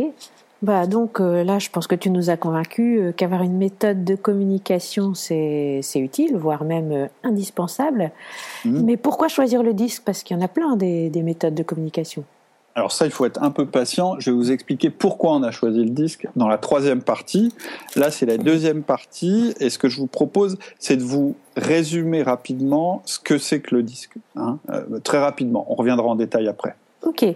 bah 0.64 0.86
donc 0.86 1.20
euh, 1.20 1.44
là, 1.44 1.58
je 1.58 1.68
pense 1.68 1.86
que 1.86 1.94
tu 1.94 2.08
nous 2.08 2.30
as 2.30 2.38
convaincus 2.38 2.98
euh, 2.98 3.12
qu'avoir 3.12 3.42
une 3.42 3.58
méthode 3.58 4.02
de 4.02 4.14
communication, 4.14 5.12
c'est 5.12 5.82
utile, 5.94 6.38
voire 6.38 6.64
même 6.64 6.90
euh, 6.90 7.06
indispensable. 7.22 8.10
Mmh. 8.64 8.80
Mais 8.82 8.96
pourquoi 8.96 9.28
choisir 9.28 9.62
le 9.62 9.74
disque? 9.74 10.04
Parce 10.06 10.22
qu'il 10.22 10.34
y 10.34 10.40
en 10.40 10.42
a 10.42 10.48
plein 10.48 10.76
des, 10.76 11.10
des, 11.10 11.22
méthodes 11.22 11.54
de 11.54 11.62
communication. 11.62 12.24
Alors 12.74 12.92
ça, 12.92 13.04
il 13.04 13.12
faut 13.12 13.26
être 13.26 13.42
un 13.42 13.50
peu 13.50 13.66
patient. 13.66 14.18
Je 14.18 14.30
vais 14.30 14.36
vous 14.36 14.52
expliquer 14.52 14.88
pourquoi 14.88 15.34
on 15.34 15.42
a 15.42 15.50
choisi 15.50 15.84
le 15.84 15.90
disque 15.90 16.26
dans 16.34 16.48
la 16.48 16.56
troisième 16.56 17.02
partie. 17.02 17.52
Là, 17.94 18.10
c'est 18.10 18.24
la 18.24 18.38
deuxième 18.38 18.82
partie. 18.82 19.52
Et 19.60 19.68
ce 19.68 19.76
que 19.76 19.90
je 19.90 19.98
vous 19.98 20.06
propose, 20.06 20.56
c'est 20.78 20.96
de 20.96 21.02
vous 21.02 21.36
résumer 21.58 22.22
rapidement 22.22 23.02
ce 23.04 23.18
que 23.18 23.36
c'est 23.36 23.60
que 23.60 23.74
le 23.74 23.82
disque. 23.82 24.14
Hein, 24.34 24.58
très 25.04 25.18
rapidement. 25.18 25.66
On 25.68 25.74
reviendra 25.74 26.06
en 26.06 26.14
détail 26.14 26.48
après. 26.48 26.74
Ok. 27.02 27.26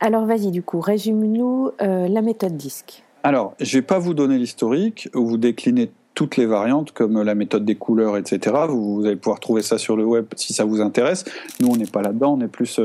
Alors 0.00 0.26
vas-y, 0.26 0.50
du 0.50 0.62
coup, 0.62 0.80
résume-nous 0.80 1.70
euh, 1.80 2.08
la 2.08 2.22
méthode 2.22 2.56
DISC. 2.56 3.02
Alors, 3.22 3.54
je 3.60 3.76
ne 3.76 3.80
vais 3.80 3.86
pas 3.86 3.98
vous 3.98 4.14
donner 4.14 4.38
l'historique, 4.38 5.08
vous 5.12 5.36
déclinez 5.36 5.90
toutes 6.16 6.38
les 6.38 6.46
variantes 6.46 6.92
comme 6.92 7.22
la 7.22 7.34
méthode 7.34 7.64
des 7.64 7.74
couleurs, 7.74 8.16
etc. 8.16 8.56
Vous, 8.68 9.02
allez 9.04 9.16
pouvoir 9.16 9.38
trouver 9.38 9.62
ça 9.62 9.78
sur 9.78 9.96
le 9.96 10.04
web 10.04 10.26
si 10.34 10.54
ça 10.54 10.64
vous 10.64 10.80
intéresse. 10.80 11.24
Nous, 11.60 11.68
on 11.68 11.76
n'est 11.76 11.86
pas 11.86 12.02
là-dedans, 12.02 12.38
on 12.38 12.40
est 12.40 12.48
plus 12.48 12.80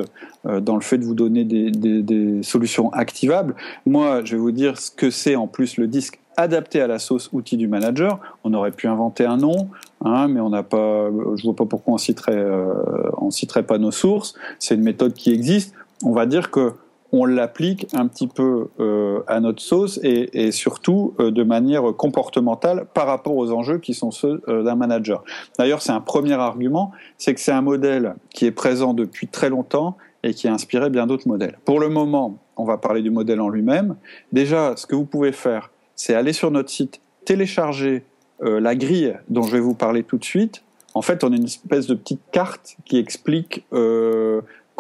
euh, 0.46 0.60
dans 0.60 0.76
le 0.76 0.82
fait 0.82 0.98
de 0.98 1.06
vous 1.06 1.16
donner 1.16 1.46
des, 1.46 2.44
solutions 2.44 2.92
activables. 2.92 3.56
Moi, 3.86 4.22
je 4.26 4.36
vais 4.36 4.42
vous 4.42 4.52
dire 4.52 4.78
ce 4.78 4.92
que 4.92 5.10
c'est 5.10 5.36
en 5.36 5.48
plus 5.48 5.78
le 5.78 5.88
disque 5.88 6.20
adapté 6.36 6.82
à 6.82 6.88
la 6.88 7.00
sauce 7.00 7.30
outil 7.32 7.56
du 7.56 7.68
manager. 7.68 8.20
On 8.44 8.54
aurait 8.54 8.72
pu 8.72 8.88
inventer 8.88 9.26
un 9.26 9.38
nom, 9.38 9.70
hein, 10.04 10.28
mais 10.28 10.42
on 10.42 10.50
n'a 10.50 10.64
pas. 10.64 11.10
Je 11.36 11.44
vois 11.44 11.56
pas 11.56 11.66
pourquoi 11.66 11.94
on 11.94 11.98
citerait, 11.98 12.36
euh, 12.36 12.74
on 13.18 13.32
citerait 13.32 13.64
pas 13.64 13.78
nos 13.78 13.92
sources. 13.92 14.34
C'est 14.60 14.76
une 14.76 14.84
méthode 14.84 15.14
qui 15.14 15.32
existe. 15.32 15.74
On 16.04 16.12
va 16.12 16.26
dire 16.26 16.52
que 16.52 16.74
on 17.12 17.26
l'applique 17.26 17.88
un 17.94 18.08
petit 18.08 18.28
peu 18.28 18.70
euh, 18.80 19.22
à 19.28 19.40
notre 19.40 19.62
sauce 19.62 20.00
et, 20.04 20.52
surtout 20.52 21.14
euh, 21.20 21.32
de 21.32 21.44
manière 21.44 21.84
comportementale 21.98 22.86
par 22.94 23.08
rapport 23.08 23.36
aux 23.36 23.52
enjeux 23.52 23.80
qui 23.80 23.94
sont 23.94 24.12
ceux 24.12 24.42
euh, 24.48 24.64
d'un 24.64 24.76
manager. 24.76 25.24
D'ailleurs, 25.60 25.82
c'est 25.82 25.92
un 25.92 26.00
premier 26.00 26.34
argument, 26.34 26.92
c'est 27.18 27.34
que 27.34 27.42
c'est 27.42 27.52
un 27.52 27.62
modèle 27.62 28.16
qui 28.30 28.46
est 28.46 28.52
présent 28.52 28.94
depuis 28.94 29.28
très 29.28 29.50
longtemps 29.50 29.98
et 30.24 30.34
qui 30.34 30.48
a 30.48 30.54
inspiré 30.54 30.90
bien 30.90 31.08
d'autres 31.08 31.28
modèles. 31.28 31.58
Pour 31.66 31.80
le 31.80 31.90
moment, 31.90 32.38
on 32.56 32.64
va 32.64 32.78
parler 32.78 33.02
du 33.02 33.10
modèle 33.10 33.42
en 33.42 33.50
lui-même. 33.50 33.96
Déjà, 34.32 34.76
ce 34.78 34.86
que 34.86 34.96
vous 34.96 35.06
pouvez 35.06 35.32
faire, 35.32 35.72
c'est 35.96 36.14
aller 36.14 36.34
sur 36.34 36.52
notre 36.52 36.70
site, 36.70 37.02
télécharger 37.26 38.04
la 38.44 38.76
grille 38.76 39.16
dont 39.30 39.44
je 39.44 39.52
vais 39.52 39.60
vous 39.60 39.76
parler 39.76 40.04
tout 40.04 40.18
de 40.18 40.24
suite. 40.24 40.64
En 40.96 41.02
fait, 41.04 41.24
on 41.24 41.32
a 41.32 41.36
une 41.36 41.46
espèce 41.46 41.86
de 41.86 41.94
petite 41.94 42.22
carte 42.32 42.76
qui 42.86 42.98
explique 42.98 43.66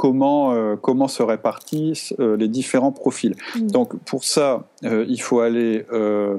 comment, 0.01 0.51
euh, 0.55 0.77
comment 0.81 1.07
se 1.07 1.21
répartissent 1.21 2.15
euh, 2.19 2.35
les 2.35 2.47
différents 2.47 2.91
profils. 2.91 3.35
Mm. 3.55 3.67
Donc 3.67 3.95
pour 4.03 4.23
ça, 4.23 4.67
euh, 4.83 5.05
il 5.07 5.21
faut 5.21 5.41
aller 5.41 5.85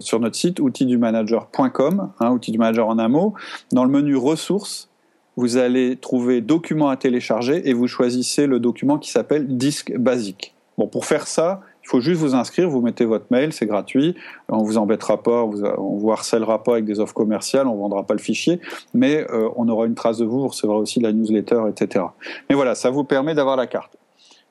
sur 0.01 0.19
notre 0.19 0.35
site 0.35 0.59
outildumanager.com, 0.59 2.11
hein, 2.19 2.31
outil 2.33 2.51
du 2.51 2.59
manager 2.59 2.89
en 2.89 2.99
un 2.99 3.07
mot. 3.07 3.35
Dans 3.71 3.85
le 3.85 3.91
menu 3.91 4.17
ressources, 4.17 4.91
vous 5.37 5.59
allez 5.59 5.97
trouver 5.97 6.41
documents 6.41 6.89
à 6.89 6.97
télécharger 6.97 7.69
et 7.69 7.73
vous 7.73 7.87
choisissez 7.87 8.49
le 8.49 8.59
document 8.59 8.99
qui 8.99 9.13
s'appelle 9.13 9.57
disque 9.57 9.97
basique. 9.97 10.57
Bon, 10.77 10.89
pour 10.89 11.05
faire 11.05 11.29
ça, 11.29 11.61
il 11.83 11.89
faut 11.89 12.01
juste 12.01 12.21
vous 12.21 12.35
inscrire, 12.35 12.69
vous 12.69 12.81
mettez 12.81 13.05
votre 13.05 13.27
mail, 13.31 13.53
c'est 13.53 13.67
gratuit. 13.67 14.15
On 14.49 14.63
vous 14.63 14.79
embêtera 14.79 15.23
pas, 15.23 15.43
on 15.43 15.97
vous 15.97 16.13
harcèlera 16.13 16.63
pas 16.63 16.73
avec 16.73 16.85
des 16.85 17.01
offres 17.01 17.15
commerciales, 17.15 17.67
on 17.67 17.77
vendra 17.77 18.05
pas 18.05 18.15
le 18.15 18.21
fichier, 18.21 18.61
mais 18.95 19.27
euh, 19.31 19.49
on 19.57 19.69
aura 19.69 19.87
une 19.87 19.95
trace 19.95 20.19
de 20.19 20.25
vous, 20.25 20.41
vous 20.41 20.49
recevrez 20.49 20.77
aussi 20.77 21.01
la 21.01 21.13
newsletter, 21.13 21.63
etc. 21.69 22.05
Mais 22.49 22.55
voilà, 22.55 22.75
ça 22.75 22.91
vous 22.91 23.05
permet 23.05 23.35
d'avoir 23.35 23.57
la 23.57 23.67
carte. 23.67 23.97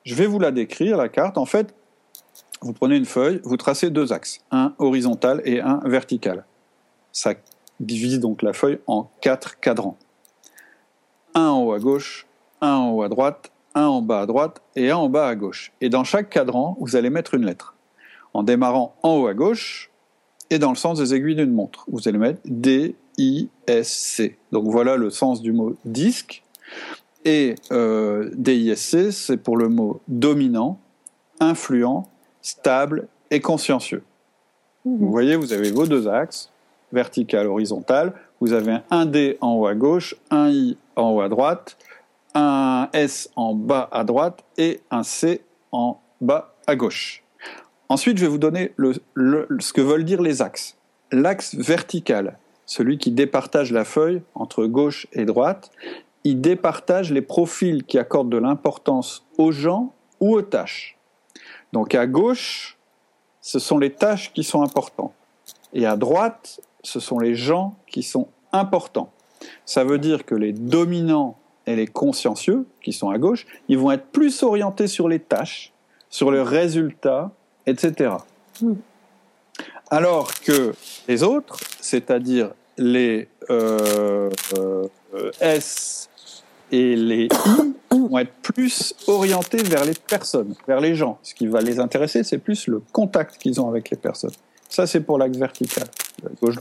Je 0.04 0.14
vais 0.14 0.26
vous 0.26 0.38
la 0.38 0.50
décrire, 0.50 0.96
la 0.96 1.08
carte. 1.08 1.38
En 1.38 1.46
fait, 1.46 1.74
vous 2.60 2.72
prenez 2.72 2.96
une 2.96 3.06
feuille, 3.06 3.40
vous 3.44 3.56
tracez 3.56 3.90
deux 3.90 4.12
axes, 4.12 4.40
un 4.50 4.74
horizontal 4.78 5.40
et 5.44 5.60
un 5.60 5.80
vertical. 5.84 6.44
Ça 7.12 7.34
divise 7.80 8.20
donc 8.20 8.42
la 8.42 8.52
feuille 8.52 8.78
en 8.86 9.10
quatre 9.20 9.58
cadrans. 9.58 9.96
Un 11.34 11.48
en 11.48 11.62
haut 11.62 11.72
à 11.72 11.78
gauche, 11.78 12.26
un 12.60 12.74
en 12.74 12.90
haut 12.90 13.02
à 13.02 13.08
droite, 13.08 13.51
un 13.74 13.86
en 13.86 14.02
bas 14.02 14.20
à 14.20 14.26
droite 14.26 14.62
et 14.76 14.90
un 14.90 14.96
en 14.96 15.08
bas 15.08 15.28
à 15.28 15.34
gauche. 15.34 15.72
Et 15.80 15.88
dans 15.88 16.04
chaque 16.04 16.30
cadran, 16.30 16.76
vous 16.80 16.96
allez 16.96 17.10
mettre 17.10 17.34
une 17.34 17.46
lettre. 17.46 17.74
En 18.34 18.42
démarrant 18.42 18.94
en 19.02 19.16
haut 19.16 19.26
à 19.26 19.34
gauche 19.34 19.90
et 20.50 20.58
dans 20.58 20.70
le 20.70 20.76
sens 20.76 20.98
des 20.98 21.14
aiguilles 21.14 21.36
d'une 21.36 21.52
montre. 21.52 21.84
Vous 21.90 22.08
allez 22.08 22.18
mettre 22.18 22.40
D, 22.44 22.94
I, 23.18 23.48
S, 23.66 23.88
C. 23.88 24.38
Donc 24.52 24.64
voilà 24.64 24.96
le 24.96 25.10
sens 25.10 25.42
du 25.42 25.52
mot 25.52 25.76
disque. 25.84 26.42
Et 27.24 27.54
euh, 27.70 28.30
DISC, 28.34 29.12
c'est 29.12 29.36
pour 29.36 29.56
le 29.56 29.68
mot 29.68 30.00
dominant, 30.08 30.78
influent, 31.40 32.08
stable 32.40 33.06
et 33.30 33.40
consciencieux. 33.40 34.02
Mhm. 34.84 34.98
Vous 34.98 35.10
voyez, 35.10 35.36
vous 35.36 35.52
avez 35.52 35.70
vos 35.70 35.86
deux 35.86 36.08
axes, 36.08 36.50
vertical, 36.92 37.46
horizontal. 37.46 38.12
Vous 38.40 38.52
avez 38.52 38.78
un 38.90 39.06
D 39.06 39.38
en 39.40 39.54
haut 39.54 39.66
à 39.66 39.74
gauche, 39.74 40.16
un 40.30 40.50
I 40.50 40.76
en 40.96 41.10
haut 41.12 41.20
à 41.20 41.28
droite, 41.28 41.76
un 42.34 42.88
S 42.92 43.30
en 43.36 43.54
bas 43.54 43.88
à 43.92 44.04
droite 44.04 44.44
et 44.56 44.80
un 44.90 45.02
C 45.02 45.42
en 45.70 46.00
bas 46.20 46.54
à 46.66 46.76
gauche. 46.76 47.24
Ensuite, 47.88 48.16
je 48.18 48.24
vais 48.24 48.30
vous 48.30 48.38
donner 48.38 48.72
ce 48.76 49.72
que 49.72 49.80
veulent 49.80 50.04
dire 50.04 50.22
les 50.22 50.40
axes. 50.40 50.78
L'axe 51.10 51.54
vertical, 51.54 52.38
celui 52.64 52.96
qui 52.96 53.10
départage 53.10 53.70
la 53.70 53.84
feuille 53.84 54.22
entre 54.34 54.64
gauche 54.64 55.06
et 55.12 55.24
droite, 55.26 55.70
il 56.24 56.40
départage 56.40 57.12
les 57.12 57.20
profils 57.20 57.84
qui 57.84 57.98
accordent 57.98 58.30
de 58.30 58.38
l'importance 58.38 59.26
aux 59.36 59.52
gens 59.52 59.92
ou 60.20 60.34
aux 60.34 60.42
tâches. 60.42 60.96
Donc 61.72 61.94
à 61.94 62.06
gauche, 62.06 62.78
ce 63.40 63.58
sont 63.58 63.78
les 63.78 63.92
tâches 63.92 64.32
qui 64.32 64.44
sont 64.44 64.62
importantes. 64.62 65.12
Et 65.74 65.84
à 65.84 65.96
droite, 65.96 66.60
ce 66.82 67.00
sont 67.00 67.18
les 67.18 67.34
gens 67.34 67.74
qui 67.86 68.02
sont 68.02 68.28
importants. 68.52 69.10
Ça 69.64 69.84
veut 69.84 69.98
dire 69.98 70.24
que 70.24 70.34
les 70.34 70.52
dominants 70.52 71.36
et 71.66 71.76
les 71.76 71.86
consciencieux, 71.86 72.66
qui 72.82 72.92
sont 72.92 73.10
à 73.10 73.18
gauche, 73.18 73.46
ils 73.68 73.78
vont 73.78 73.90
être 73.90 74.06
plus 74.06 74.42
orientés 74.42 74.86
sur 74.86 75.08
les 75.08 75.20
tâches, 75.20 75.72
sur 76.10 76.30
le 76.30 76.42
résultat, 76.42 77.30
etc. 77.66 78.14
Alors 79.90 80.32
que 80.40 80.74
les 81.08 81.22
autres, 81.22 81.58
c'est-à-dire 81.80 82.50
les 82.78 83.28
euh, 83.50 84.30
euh, 84.58 84.88
S 85.40 86.08
et 86.70 86.96
les 86.96 87.24
I, 87.26 87.74
vont 87.90 88.18
être 88.18 88.32
plus 88.42 88.94
orientés 89.06 89.62
vers 89.62 89.84
les 89.84 89.94
personnes, 89.94 90.54
vers 90.66 90.80
les 90.80 90.94
gens. 90.94 91.18
Ce 91.22 91.34
qui 91.34 91.46
va 91.46 91.60
les 91.60 91.78
intéresser, 91.78 92.24
c'est 92.24 92.38
plus 92.38 92.66
le 92.66 92.82
contact 92.92 93.38
qu'ils 93.38 93.60
ont 93.60 93.68
avec 93.68 93.90
les 93.90 93.96
personnes. 93.96 94.32
Ça, 94.68 94.86
c'est 94.86 95.00
pour 95.00 95.18
l'axe 95.18 95.36
vertical, 95.36 95.86
gauche 96.40 96.56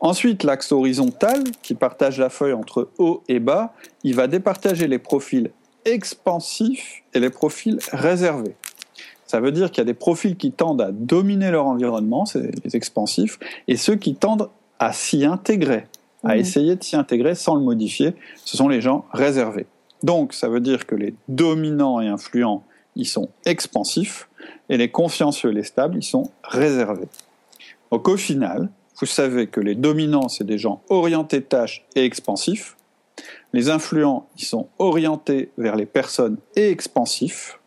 Ensuite, 0.00 0.42
l'axe 0.42 0.72
horizontal, 0.72 1.42
qui 1.62 1.74
partage 1.74 2.18
la 2.18 2.28
feuille 2.28 2.52
entre 2.52 2.90
haut 2.98 3.22
et 3.28 3.40
bas, 3.40 3.74
il 4.04 4.14
va 4.14 4.26
départager 4.26 4.88
les 4.88 4.98
profils 4.98 5.50
expansifs 5.84 7.02
et 7.14 7.20
les 7.20 7.30
profils 7.30 7.78
réservés. 7.92 8.54
Ça 9.26 9.40
veut 9.40 9.52
dire 9.52 9.70
qu'il 9.70 9.78
y 9.78 9.82
a 9.82 9.86
des 9.86 9.94
profils 9.94 10.36
qui 10.36 10.52
tendent 10.52 10.82
à 10.82 10.92
dominer 10.92 11.50
leur 11.50 11.66
environnement, 11.66 12.26
c'est 12.26 12.50
les 12.64 12.76
expansifs, 12.76 13.38
et 13.66 13.76
ceux 13.76 13.96
qui 13.96 14.14
tendent 14.14 14.50
à 14.78 14.92
s'y 14.92 15.24
intégrer, 15.24 15.86
à 16.22 16.34
mmh. 16.34 16.38
essayer 16.38 16.76
de 16.76 16.84
s'y 16.84 16.96
intégrer 16.96 17.34
sans 17.34 17.54
le 17.54 17.62
modifier, 17.62 18.14
ce 18.44 18.56
sont 18.56 18.68
les 18.68 18.80
gens 18.80 19.06
réservés. 19.12 19.66
Donc, 20.02 20.34
ça 20.34 20.48
veut 20.48 20.60
dire 20.60 20.86
que 20.86 20.94
les 20.94 21.14
dominants 21.28 22.00
et 22.00 22.08
influents, 22.08 22.64
ils 22.94 23.06
sont 23.06 23.30
expansifs, 23.46 24.28
et 24.68 24.76
les 24.76 24.90
consciencieux, 24.90 25.50
les 25.50 25.62
stables, 25.62 25.96
ils 25.96 26.02
sont 26.02 26.30
réservés. 26.44 27.08
Donc, 27.90 28.08
au 28.08 28.16
final, 28.16 28.68
vous 29.02 29.06
savez 29.06 29.48
que 29.48 29.58
les 29.58 29.74
dominants, 29.74 30.28
c'est 30.28 30.44
des 30.44 30.58
gens 30.58 30.80
orientés 30.88 31.42
tâches 31.42 31.84
et 31.96 32.04
expansifs. 32.04 32.76
Les 33.52 33.68
influents, 33.68 34.28
ils 34.38 34.44
sont 34.44 34.68
orientés 34.78 35.50
vers 35.58 35.74
les 35.74 35.86
personnes 35.86 36.36
et 36.54 36.70
expansifs. 36.70 37.58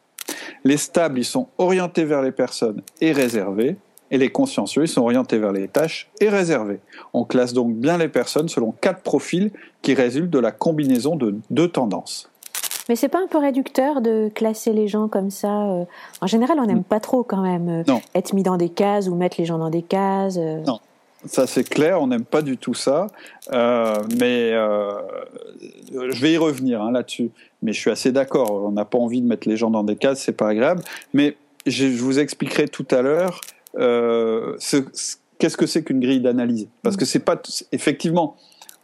Les 0.64 0.78
stables, 0.78 1.20
ils 1.20 1.26
sont 1.26 1.50
orientés 1.58 2.06
vers 2.06 2.22
les 2.22 2.32
personnes 2.32 2.82
et 3.02 3.12
réservés. 3.12 3.76
Et 4.12 4.18
les 4.18 4.32
consciencieux, 4.32 4.84
ils 4.84 4.88
sont 4.88 5.02
orientés 5.02 5.38
vers 5.38 5.52
les 5.52 5.68
tâches 5.68 6.10
et 6.22 6.30
réservés. 6.30 6.80
On 7.12 7.26
classe 7.26 7.52
donc 7.52 7.76
bien 7.76 7.98
les 7.98 8.08
personnes 8.08 8.48
selon 8.48 8.72
quatre 8.72 9.02
profils 9.02 9.52
qui 9.82 9.94
résultent 9.94 10.30
de 10.32 10.40
la 10.40 10.54
combinaison 10.54 11.18
de 11.18 11.36
deux 11.50 11.68
tendances. 11.68 12.30
Mais 12.88 12.96
c'est 12.96 13.10
pas 13.10 13.20
un 13.20 13.28
peu 13.28 13.40
réducteur 13.40 14.00
de 14.00 14.32
classer 14.34 14.72
les 14.72 14.88
gens 14.88 15.10
comme 15.10 15.32
ça 15.32 15.64
euh, 15.64 15.84
En 16.22 16.28
général, 16.28 16.60
on 16.62 16.66
n'aime 16.66 16.86
pas 16.86 17.02
trop 17.02 17.24
quand 17.24 17.42
même 17.42 17.84
euh, 17.86 17.98
être 18.14 18.32
mis 18.32 18.44
dans 18.44 18.56
des 18.56 18.70
cases 18.70 19.10
ou 19.10 19.16
mettre 19.16 19.36
les 19.38 19.46
gens 19.46 19.58
dans 19.58 19.72
des 19.72 19.82
cases. 19.82 20.38
Euh? 20.38 20.62
Non, 20.62 20.80
ça 21.28 21.48
c'est 21.48 21.68
clair, 21.68 22.02
on 22.02 22.08
n'aime 22.08 22.26
pas 22.26 22.42
du 22.42 22.58
tout 22.58 22.74
ça, 22.74 23.08
euh, 23.54 23.96
mais 24.20 24.52
euh, 24.54 25.02
je 25.92 26.20
vais 26.20 26.34
y 26.34 26.38
revenir 26.38 26.82
hein, 26.82 26.92
là-dessus. 26.92 27.32
Mais 27.62 27.74
je 27.74 27.80
suis 27.80 27.92
assez 27.92 28.12
d'accord, 28.12 28.66
on 28.66 28.72
n'a 28.72 28.86
pas 28.86 28.98
envie 28.98 29.22
de 29.22 29.28
mettre 29.28 29.48
les 29.48 29.58
gens 29.58 29.72
dans 29.72 29.84
des 29.84 29.96
cases, 29.96 30.22
c'est 30.22 30.34
pas 30.34 30.50
agréable. 30.50 30.84
Mais 31.14 31.38
je, 31.66 31.88
vous 31.88 32.20
expliquerai 32.20 32.68
tout 32.68 32.88
à 32.92 33.02
l'heure 33.02 33.42
euh, 33.78 34.58
qu'est-ce 35.40 35.58
que 35.58 35.66
c'est 35.66 35.84
qu'une 35.84 36.00
grille 36.00 36.22
d'analyse, 36.22 36.68
parce 36.84 36.98
que 36.98 37.06
c'est 37.06 37.20
pas 37.20 37.42
effectivement 37.72 38.36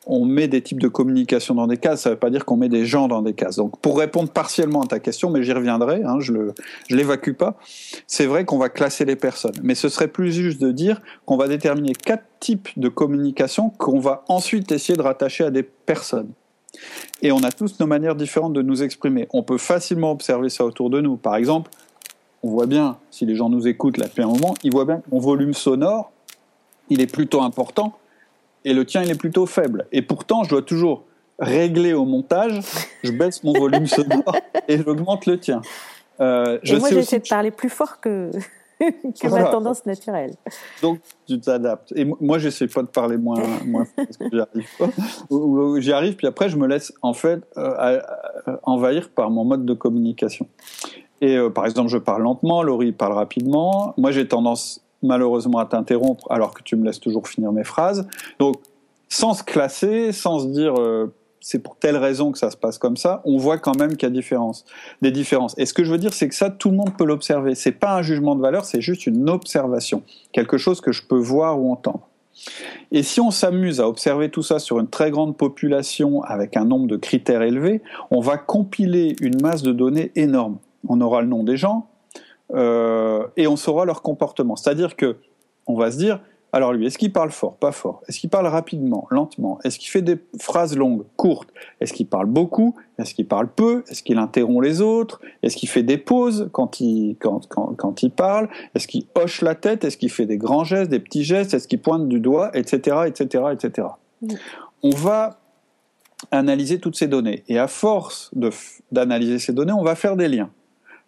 on 0.07 0.25
met 0.25 0.47
des 0.47 0.61
types 0.61 0.81
de 0.81 0.87
communication 0.87 1.53
dans 1.53 1.67
des 1.67 1.77
cases, 1.77 2.01
ça 2.01 2.09
ne 2.09 2.15
veut 2.15 2.19
pas 2.19 2.31
dire 2.31 2.43
qu'on 2.45 2.57
met 2.57 2.69
des 2.69 2.85
gens 2.85 3.07
dans 3.07 3.21
des 3.21 3.33
cases. 3.33 3.57
Donc 3.57 3.79
pour 3.79 3.99
répondre 3.99 4.29
partiellement 4.29 4.81
à 4.81 4.87
ta 4.87 4.99
question, 4.99 5.29
mais 5.29 5.43
j'y 5.43 5.53
reviendrai, 5.53 6.01
hein, 6.03 6.19
je 6.19 6.33
ne 6.33 6.51
l'évacue 6.89 7.33
pas, 7.33 7.57
c'est 8.07 8.25
vrai 8.25 8.43
qu'on 8.43 8.57
va 8.57 8.69
classer 8.69 9.05
les 9.05 9.15
personnes. 9.15 9.55
Mais 9.61 9.75
ce 9.75 9.89
serait 9.89 10.07
plus 10.07 10.31
juste 10.31 10.59
de 10.59 10.71
dire 10.71 11.01
qu'on 11.25 11.37
va 11.37 11.47
déterminer 11.47 11.93
quatre 11.93 12.25
types 12.39 12.69
de 12.77 12.89
communication 12.89 13.69
qu'on 13.69 13.99
va 13.99 14.23
ensuite 14.27 14.71
essayer 14.71 14.97
de 14.97 15.03
rattacher 15.03 15.43
à 15.43 15.51
des 15.51 15.63
personnes. 15.63 16.29
Et 17.21 17.31
on 17.31 17.43
a 17.43 17.51
tous 17.51 17.79
nos 17.79 17.85
manières 17.85 18.15
différentes 18.15 18.53
de 18.53 18.61
nous 18.61 18.81
exprimer. 18.81 19.27
On 19.31 19.43
peut 19.43 19.57
facilement 19.59 20.11
observer 20.11 20.49
ça 20.49 20.65
autour 20.65 20.89
de 20.89 21.01
nous. 21.01 21.17
Par 21.17 21.35
exemple, 21.35 21.69
on 22.41 22.49
voit 22.49 22.65
bien, 22.65 22.97
si 23.11 23.25
les 23.25 23.35
gens 23.35 23.49
nous 23.49 23.67
écoutent 23.67 23.97
là 23.97 24.07
depuis 24.07 24.23
un 24.23 24.27
moment, 24.27 24.55
ils 24.63 24.71
voient 24.71 24.85
bien 24.85 24.97
que 24.97 25.09
mon 25.11 25.19
volume 25.19 25.53
sonore, 25.53 26.11
il 26.89 27.01
est 27.01 27.11
plutôt 27.11 27.41
important 27.41 27.93
et 28.65 28.73
le 28.73 28.85
tien 28.85 29.03
il 29.03 29.11
est 29.11 29.19
plutôt 29.19 29.45
faible. 29.45 29.87
Et 29.91 30.01
pourtant, 30.01 30.43
je 30.43 30.49
dois 30.49 30.61
toujours 30.61 31.05
régler 31.39 31.93
au 31.93 32.05
montage, 32.05 32.59
je 33.03 33.11
baisse 33.11 33.43
mon 33.43 33.53
volume 33.53 33.85
sonore 33.87 34.35
et 34.67 34.77
j'augmente 34.77 35.25
le 35.25 35.39
tien. 35.39 35.61
Euh, 36.19 36.59
je 36.61 36.75
et 36.75 36.79
moi, 36.79 36.89
j'essaie 36.91 37.19
de 37.19 37.27
parler 37.27 37.49
plus 37.49 37.69
fort 37.69 37.99
que, 37.99 38.29
que 38.79 39.27
ma 39.27 39.45
tendance 39.45 39.85
naturelle. 39.85 40.35
Donc, 40.81 40.99
tu 41.27 41.39
t'adaptes. 41.39 41.91
Et 41.95 42.05
moi, 42.05 42.37
j'essaie 42.37 42.67
pas 42.67 42.83
de 42.83 42.87
parler 42.87 43.17
moins, 43.17 43.41
moins 43.65 43.85
fort 43.85 44.05
parce 44.05 44.17
que 44.17 44.25
j'y 44.31 44.39
arrive 44.39 44.69
pas. 44.77 45.79
J'y 45.79 45.93
arrive, 45.93 46.15
puis 46.15 46.27
après, 46.27 46.49
je 46.49 46.57
me 46.57 46.67
laisse 46.67 46.93
en 47.01 47.13
fait 47.13 47.41
euh, 47.57 47.99
envahir 48.63 49.09
par 49.09 49.31
mon 49.31 49.45
mode 49.45 49.65
de 49.65 49.73
communication. 49.73 50.47
Et 51.21 51.37
euh, 51.37 51.49
par 51.49 51.65
exemple, 51.65 51.89
je 51.89 51.97
parle 51.97 52.23
lentement, 52.23 52.61
Laurie 52.63 52.91
parle 52.91 53.13
rapidement. 53.13 53.93
Moi, 53.97 54.11
j'ai 54.11 54.27
tendance 54.27 54.83
malheureusement 55.01 55.59
à 55.59 55.65
t'interrompre 55.65 56.31
alors 56.31 56.53
que 56.53 56.63
tu 56.63 56.75
me 56.75 56.85
laisses 56.85 56.99
toujours 56.99 57.27
finir 57.27 57.51
mes 57.51 57.63
phrases. 57.63 58.07
Donc, 58.39 58.57
sans 59.09 59.33
se 59.33 59.43
classer, 59.43 60.11
sans 60.11 60.39
se 60.39 60.47
dire 60.47 60.75
euh, 60.79 61.13
c'est 61.41 61.59
pour 61.59 61.75
telle 61.75 61.97
raison 61.97 62.31
que 62.31 62.37
ça 62.37 62.51
se 62.51 62.57
passe 62.57 62.77
comme 62.77 62.95
ça, 62.95 63.21
on 63.25 63.37
voit 63.37 63.57
quand 63.57 63.77
même 63.77 63.97
qu'il 63.97 64.03
y 64.03 64.05
a 64.05 64.09
des 64.09 65.11
différences. 65.11 65.55
Et 65.57 65.65
ce 65.65 65.73
que 65.73 65.83
je 65.83 65.91
veux 65.91 65.97
dire, 65.97 66.13
c'est 66.13 66.29
que 66.29 66.35
ça, 66.35 66.49
tout 66.49 66.69
le 66.69 66.77
monde 66.77 66.95
peut 66.95 67.03
l'observer. 67.03 67.55
C'est 67.55 67.71
pas 67.71 67.95
un 67.95 68.01
jugement 68.03 68.35
de 68.35 68.41
valeur, 68.41 68.63
c'est 68.63 68.81
juste 68.81 69.07
une 69.07 69.29
observation, 69.29 70.03
quelque 70.31 70.57
chose 70.57 70.79
que 70.81 70.91
je 70.91 71.03
peux 71.03 71.17
voir 71.17 71.59
ou 71.59 71.71
entendre. 71.71 72.07
Et 72.91 73.03
si 73.03 73.19
on 73.19 73.31
s'amuse 73.31 73.81
à 73.81 73.87
observer 73.87 74.29
tout 74.29 74.43
ça 74.43 74.59
sur 74.59 74.79
une 74.79 74.87
très 74.87 75.11
grande 75.11 75.35
population 75.35 76.23
avec 76.23 76.55
un 76.55 76.65
nombre 76.65 76.87
de 76.87 76.95
critères 76.95 77.41
élevés, 77.41 77.81
on 78.09 78.21
va 78.21 78.37
compiler 78.37 79.15
une 79.21 79.41
masse 79.41 79.63
de 79.63 79.71
données 79.71 80.11
énorme. 80.15 80.57
On 80.87 81.01
aura 81.01 81.21
le 81.21 81.27
nom 81.27 81.43
des 81.43 81.57
gens, 81.57 81.87
euh, 82.53 83.27
et 83.37 83.47
on 83.47 83.55
saura 83.55 83.85
leur 83.85 84.01
comportement. 84.01 84.55
C'est-à-dire 84.55 84.95
que 84.95 85.17
on 85.67 85.75
va 85.75 85.91
se 85.91 85.97
dire, 85.97 86.19
alors 86.53 86.73
lui, 86.73 86.85
est-ce 86.85 86.97
qu'il 86.97 87.13
parle 87.13 87.31
fort, 87.31 87.55
pas 87.55 87.71
fort? 87.71 88.01
Est-ce 88.07 88.19
qu'il 88.19 88.29
parle 88.29 88.47
rapidement, 88.47 89.07
lentement? 89.09 89.59
Est-ce 89.63 89.79
qu'il 89.79 89.89
fait 89.89 90.01
des 90.01 90.17
phrases 90.39 90.75
longues, 90.75 91.03
courtes? 91.15 91.49
Est-ce 91.79 91.93
qu'il 91.93 92.07
parle 92.07 92.25
beaucoup? 92.25 92.75
Est-ce 92.97 93.13
qu'il 93.13 93.27
parle 93.27 93.47
peu? 93.47 93.83
Est-ce 93.89 94.03
qu'il 94.03 94.17
interrompt 94.17 94.61
les 94.63 94.81
autres? 94.81 95.21
Est-ce 95.43 95.55
qu'il 95.55 95.69
fait 95.69 95.83
des 95.83 95.97
pauses 95.97 96.49
quand 96.51 96.81
il, 96.81 97.15
quand, 97.19 97.47
quand, 97.47 97.73
quand 97.77 98.03
il 98.03 98.11
parle? 98.11 98.49
Est-ce 98.75 98.87
qu'il 98.87 99.05
hoche 99.15 99.41
la 99.41 99.55
tête? 99.55 99.85
Est-ce 99.85 99.95
qu'il 99.95 100.11
fait 100.11 100.25
des 100.25 100.37
grands 100.37 100.65
gestes, 100.65 100.91
des 100.91 100.99
petits 100.99 101.23
gestes? 101.23 101.53
Est-ce 101.53 101.69
qu'il 101.69 101.81
pointe 101.81 102.09
du 102.09 102.19
doigt? 102.19 102.51
Etc. 102.53 102.97
etc., 103.07 103.43
etc. 103.53 103.87
On 104.83 104.89
va 104.89 105.39
analyser 106.31 106.79
toutes 106.79 106.97
ces 106.97 107.07
données. 107.07 107.43
Et 107.47 107.59
à 107.59 107.67
force 107.67 108.29
d'analyser 108.91 109.39
ces 109.39 109.53
données, 109.53 109.73
on 109.73 109.83
va 109.83 109.95
faire 109.95 110.17
des 110.17 110.27
liens. 110.27 110.49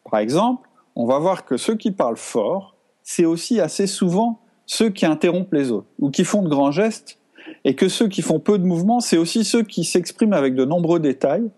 Par 0.10 0.20
exemple, 0.20 0.68
on 0.96 1.06
va 1.06 1.20
voir 1.20 1.46
que 1.46 1.58
ceux 1.58 1.76
qui 1.76 1.92
parlent 1.92 2.18
fort, 2.18 2.76
c'est 3.04 3.26
aussi 3.26 3.60
assez 3.60 3.88
souvent 3.88 4.40
ceux 4.66 4.90
qui 4.90 5.06
interrompent 5.06 5.54
les 5.54 5.72
autres 5.72 5.88
ou 6.00 6.10
qui 6.10 6.24
font 6.24 6.42
de 6.42 6.50
grands 6.50 6.72
gestes, 6.72 7.20
et 7.66 7.76
que 7.76 7.90
ceux 7.90 8.08
qui 8.08 8.22
font 8.22 8.40
peu 8.40 8.58
de 8.58 8.66
mouvements, 8.66 9.00
c'est 9.00 9.18
aussi 9.18 9.44
ceux 9.44 9.64
qui 9.64 9.84
s'expriment 9.84 10.34
avec 10.34 10.56
de 10.56 10.66
nombreux 10.66 11.00
détails 11.00 11.50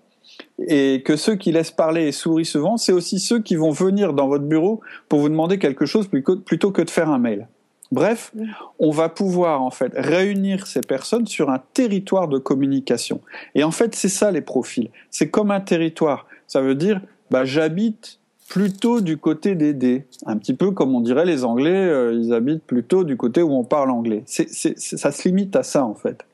et 0.68 1.04
que 1.06 1.15
ceux 1.15 1.36
qui 1.36 1.51
laissent 1.51 1.72
parler 1.72 2.08
et 2.08 2.12
sourient 2.12 2.46
souvent, 2.46 2.77
c'est 2.77 2.92
aussi 2.92 3.20
ceux 3.20 3.39
qui 3.39 3.56
vont 3.56 3.72
venir 3.72 4.13
dans 4.13 4.27
votre 4.27 4.44
bureau 4.44 4.82
pour 5.10 5.20
vous 5.20 5.30
demander 5.30 5.60
quelque 5.60 5.86
chose 5.86 6.08
plutôt 6.08 6.72
que 6.72 6.82
de 6.82 6.89
faire 6.89 7.10
un 7.10 7.20
mail. 7.20 7.48
Bref, 7.92 8.34
on 8.80 8.89
va 8.89 9.10
pouvoir 9.10 9.62
en 9.62 9.70
fait 9.70 9.92
réunir 9.96 10.65
ces 10.65 10.82
personnes 10.82 11.27
sur 11.27 11.51
un 11.51 11.62
territoire 11.74 12.27
de 12.27 12.39
communication. 12.39 13.22
Et 13.54 13.63
en 13.63 13.72
fait, 13.72 13.96
c'est 13.96 14.10
ça 14.10 14.32
les 14.32 14.42
profils. 14.42 14.89
C'est 15.12 15.30
comme 15.30 15.51
un 15.51 15.62
territoire. 15.62 16.25
Ça 16.48 16.62
veut 16.62 16.75
dire, 16.75 17.00
bah, 17.30 17.46
j'habite 17.46 18.20
plutôt 18.48 19.02
du 19.02 19.18
côté 19.18 19.56
des 19.56 19.74
dés. 19.74 20.06
Un 20.25 20.38
petit 20.38 20.54
peu 20.54 20.72
comme 20.72 20.96
on 20.96 21.02
dirait 21.02 21.25
les 21.25 21.44
Anglais, 21.44 21.72
euh, 21.72 22.14
ils 22.14 22.34
habitent 22.34 22.64
plutôt 22.64 23.04
du 23.04 23.18
côté 23.18 23.42
où 23.42 23.52
on 23.54 23.64
parle 23.64 23.90
anglais. 23.90 24.24
ça 24.25 25.12
se 25.12 25.28
limite 25.28 25.56
à 25.56 25.64
ça 25.64 25.86
en 25.86 25.96
fait. 25.96 26.25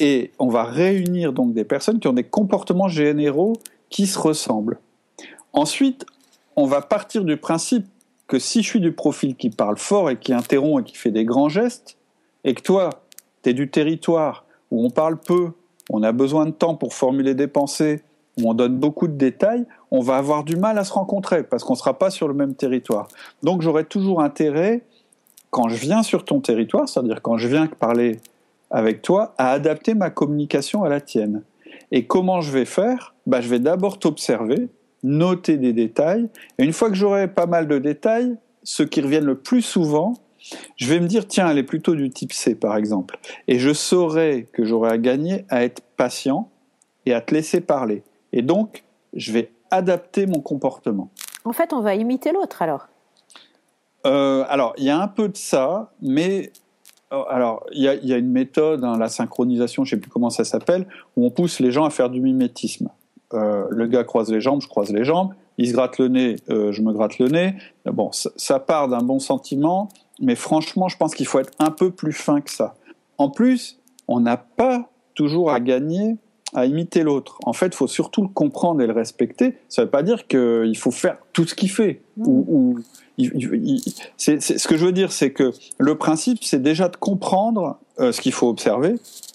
Et 0.00 0.32
on 0.38 0.48
va 0.48 0.64
réunir 0.64 1.32
donc 1.32 1.54
des 1.54 1.64
personnes 1.64 2.00
qui 2.00 2.08
ont 2.08 2.12
des 2.12 2.24
comportements 2.24 2.88
généraux 2.88 3.54
qui 3.90 4.06
se 4.06 4.18
ressemblent. 4.18 4.78
Ensuite, 5.52 6.06
on 6.56 6.66
va 6.66 6.82
partir 6.82 7.24
du 7.24 7.36
principe 7.36 7.86
que 8.26 8.38
si 8.38 8.62
je 8.62 8.68
suis 8.68 8.80
du 8.80 8.92
profil 8.92 9.34
qui 9.36 9.50
parle 9.50 9.78
fort 9.78 10.10
et 10.10 10.16
qui 10.16 10.32
interrompt 10.32 10.80
et 10.80 10.90
qui 10.90 10.96
fait 10.96 11.10
des 11.10 11.24
grands 11.24 11.48
gestes, 11.48 11.96
et 12.44 12.54
que 12.54 12.62
toi, 12.62 12.90
tu 13.42 13.50
es 13.50 13.54
du 13.54 13.70
territoire 13.70 14.44
où 14.70 14.84
on 14.84 14.90
parle 14.90 15.18
peu, 15.18 15.50
on 15.90 16.02
a 16.02 16.12
besoin 16.12 16.46
de 16.46 16.50
temps 16.50 16.74
pour 16.74 16.94
formuler 16.94 17.34
des 17.34 17.46
pensées, 17.46 18.02
où 18.38 18.48
on 18.48 18.54
donne 18.54 18.76
beaucoup 18.76 19.08
de 19.08 19.14
détails, 19.14 19.64
on 19.90 20.00
va 20.00 20.16
avoir 20.16 20.44
du 20.44 20.56
mal 20.56 20.78
à 20.78 20.84
se 20.84 20.92
rencontrer 20.92 21.42
parce 21.42 21.64
qu'on 21.64 21.74
ne 21.74 21.78
sera 21.78 21.98
pas 21.98 22.10
sur 22.10 22.28
le 22.28 22.34
même 22.34 22.54
territoire. 22.54 23.08
Donc 23.42 23.62
j'aurai 23.62 23.84
toujours 23.84 24.22
intérêt, 24.22 24.82
quand 25.50 25.68
je 25.68 25.76
viens 25.76 26.02
sur 26.02 26.24
ton 26.24 26.40
territoire, 26.40 26.88
c'est-à-dire 26.88 27.22
quand 27.22 27.38
je 27.38 27.48
viens 27.48 27.66
parler 27.66 28.20
avec 28.70 29.02
toi, 29.02 29.34
à 29.38 29.50
adapter 29.50 29.94
ma 29.94 30.10
communication 30.10 30.84
à 30.84 30.88
la 30.88 31.00
tienne. 31.00 31.42
Et 31.90 32.06
comment 32.06 32.40
je 32.40 32.52
vais 32.52 32.66
faire? 32.66 33.14
Bah, 33.26 33.40
Je 33.40 33.48
vais 33.48 33.58
d'abord 33.58 33.98
t'observer, 33.98 34.68
noter 35.02 35.56
des 35.56 35.72
détails, 35.72 36.28
et 36.58 36.64
une 36.64 36.72
fois 36.72 36.90
que 36.90 36.96
j'aurai 36.96 37.28
pas 37.28 37.46
mal 37.46 37.66
de 37.66 37.78
détails, 37.78 38.36
ceux 38.62 38.84
qui 38.84 39.00
reviennent 39.00 39.24
le 39.24 39.38
plus 39.38 39.62
souvent, 39.62 40.14
je 40.76 40.88
vais 40.88 41.00
me 41.00 41.06
dire, 41.06 41.26
tiens, 41.26 41.48
elle 41.50 41.58
est 41.58 41.62
plutôt 41.62 41.94
du 41.94 42.10
type 42.10 42.32
C, 42.32 42.54
par 42.54 42.76
exemple. 42.76 43.18
Et 43.48 43.58
je 43.58 43.72
saurai 43.72 44.46
que 44.52 44.64
j'aurai 44.64 44.90
à 44.90 44.98
gagner 44.98 45.44
à 45.48 45.64
être 45.64 45.82
patient 45.96 46.50
et 47.06 47.14
à 47.14 47.20
te 47.20 47.34
laisser 47.34 47.60
parler. 47.60 48.02
Et 48.32 48.42
donc, 48.42 48.84
je 49.14 49.32
vais 49.32 49.52
adapter 49.70 50.26
mon 50.26 50.40
comportement. 50.40 51.10
En 51.44 51.52
fait, 51.52 51.72
on 51.72 51.80
va 51.80 51.94
imiter 51.94 52.32
l'autre 52.32 52.62
alors 52.62 52.88
euh, 54.06 54.44
Alors, 54.48 54.74
il 54.78 54.84
y 54.84 54.90
a 54.90 55.00
un 55.00 55.08
peu 55.08 55.28
de 55.28 55.36
ça, 55.36 55.92
mais 56.02 56.52
euh, 57.12 57.22
alors, 57.28 57.64
il 57.72 57.82
y, 57.82 58.12
a, 58.12 58.18
une 58.18 58.30
méthode, 58.30 58.84
hein, 58.84 58.98
la 58.98 59.08
synchronisation, 59.08 59.84
je 59.84 59.94
ne 59.94 59.98
sais 59.98 60.00
plus 60.00 60.10
comment 60.10 60.30
ça 60.30 60.44
s'appelle, 60.44 60.86
où 61.16 61.24
on 61.24 61.30
pousse 61.30 61.60
les 61.60 61.70
gens 61.70 61.84
à 61.84 61.90
faire 61.90 62.10
du 62.10 62.20
mimétisme. 62.20 62.90
Euh, 63.34 63.66
le 63.70 63.86
gars 63.86 64.04
croise 64.04 64.30
les 64.30 64.40
jambes, 64.40 64.62
je 64.62 64.68
croise 64.68 64.90
les 64.90 65.04
jambes, 65.04 65.34
il 65.58 65.68
se 65.68 65.72
gratte 65.72 65.98
le 65.98 66.08
nez, 66.08 66.36
je 66.48 66.82
me 66.82 66.92
gratte 66.92 67.18
le 67.18 67.28
nez. 67.28 67.54
Bon, 67.84 68.10
ça 68.12 68.60
part 68.60 68.88
d'un 68.88 69.02
bon 69.02 69.18
sentiment, 69.18 69.88
mais 70.20 70.36
franchement, 70.36 70.88
je 70.88 70.96
pense 70.96 71.14
qu'il 71.14 71.26
faut 71.26 71.40
être 71.40 71.52
un 71.58 71.70
peu 71.70 71.90
plus 71.90 72.12
fin 72.12 72.40
que 72.40 72.50
ça. 72.50 72.76
En 73.18 73.28
plus, 73.28 73.78
on 74.06 74.20
n'a 74.20 74.36
pas 74.36 74.88
toujours 75.14 75.50
à 75.50 75.58
gagner 75.58 76.16
à 76.54 76.66
imiter 76.66 77.02
l'autre. 77.02 77.38
En 77.44 77.52
fait, 77.52 77.66
il 77.66 77.74
faut 77.74 77.86
surtout 77.86 78.22
le 78.22 78.28
comprendre 78.28 78.80
et 78.80 78.86
le 78.86 78.92
respecter. 78.92 79.56
Ça 79.68 79.82
ne 79.82 79.86
veut 79.86 79.90
pas 79.90 80.02
dire 80.02 80.26
qu'il 80.26 80.76
faut 80.76 80.90
faire 80.90 81.18
tout 81.32 81.46
ce 81.46 81.54
qu'il 81.54 81.70
fait. 81.70 82.00
Ou, 82.16 82.78
ce 83.18 84.68
que 84.68 84.76
je 84.76 84.86
veux 84.86 84.92
dire, 84.92 85.12
c'est 85.12 85.32
que 85.32 85.52
le 85.78 85.94
principe, 85.96 86.42
c'est 86.42 86.62
déjà 86.62 86.88
de 86.88 86.96
comprendre 86.96 87.78
euh, 88.00 88.12
ce 88.12 88.20
qu'il 88.20 88.32
faut 88.32 88.48
observer, 88.48 88.94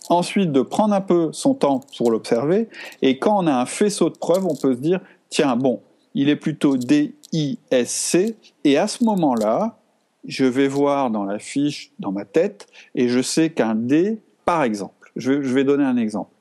ensuite 0.10 0.52
de 0.52 0.62
prendre 0.62 0.94
un 0.94 1.02
peu 1.02 1.30
son 1.34 1.54
temps 1.54 1.82
pour 1.98 2.12
l'observer, 2.12 2.70
et 3.02 3.20
quand 3.20 3.44
on 3.44 3.48
a 3.48 3.54
un 3.54 3.66
faisceau 3.66 4.10
de 4.10 4.18
preuves, 4.18 4.46
on 4.46 4.56
peut 4.56 4.74
se 4.74 4.80
dire, 4.80 5.02
tiens, 5.30 5.56
bon, 5.56 5.82
il 6.16 6.30
est 6.30 6.36
plutôt 6.36 6.78
D-I-S-C, 6.78 8.38
et 8.64 8.78
à 8.78 8.88
ce 8.88 9.04
moment-là, 9.04 9.78
je 10.26 10.46
vais 10.46 10.70
voir 10.70 11.12
dans 11.12 11.26
la 11.26 11.40
fiche, 11.40 11.92
dans 12.00 12.14
ma 12.14 12.24
tête, 12.24 12.68
et 12.96 13.10
je 13.10 13.22
sais 13.22 13.50
qu'un 13.50 13.76
D, 13.76 14.20
par 14.46 14.64
exemple, 14.64 15.12
je 15.18 15.34
vais 15.34 15.66
donner 15.66 15.84
un 15.84 15.98
exemple 15.98 16.33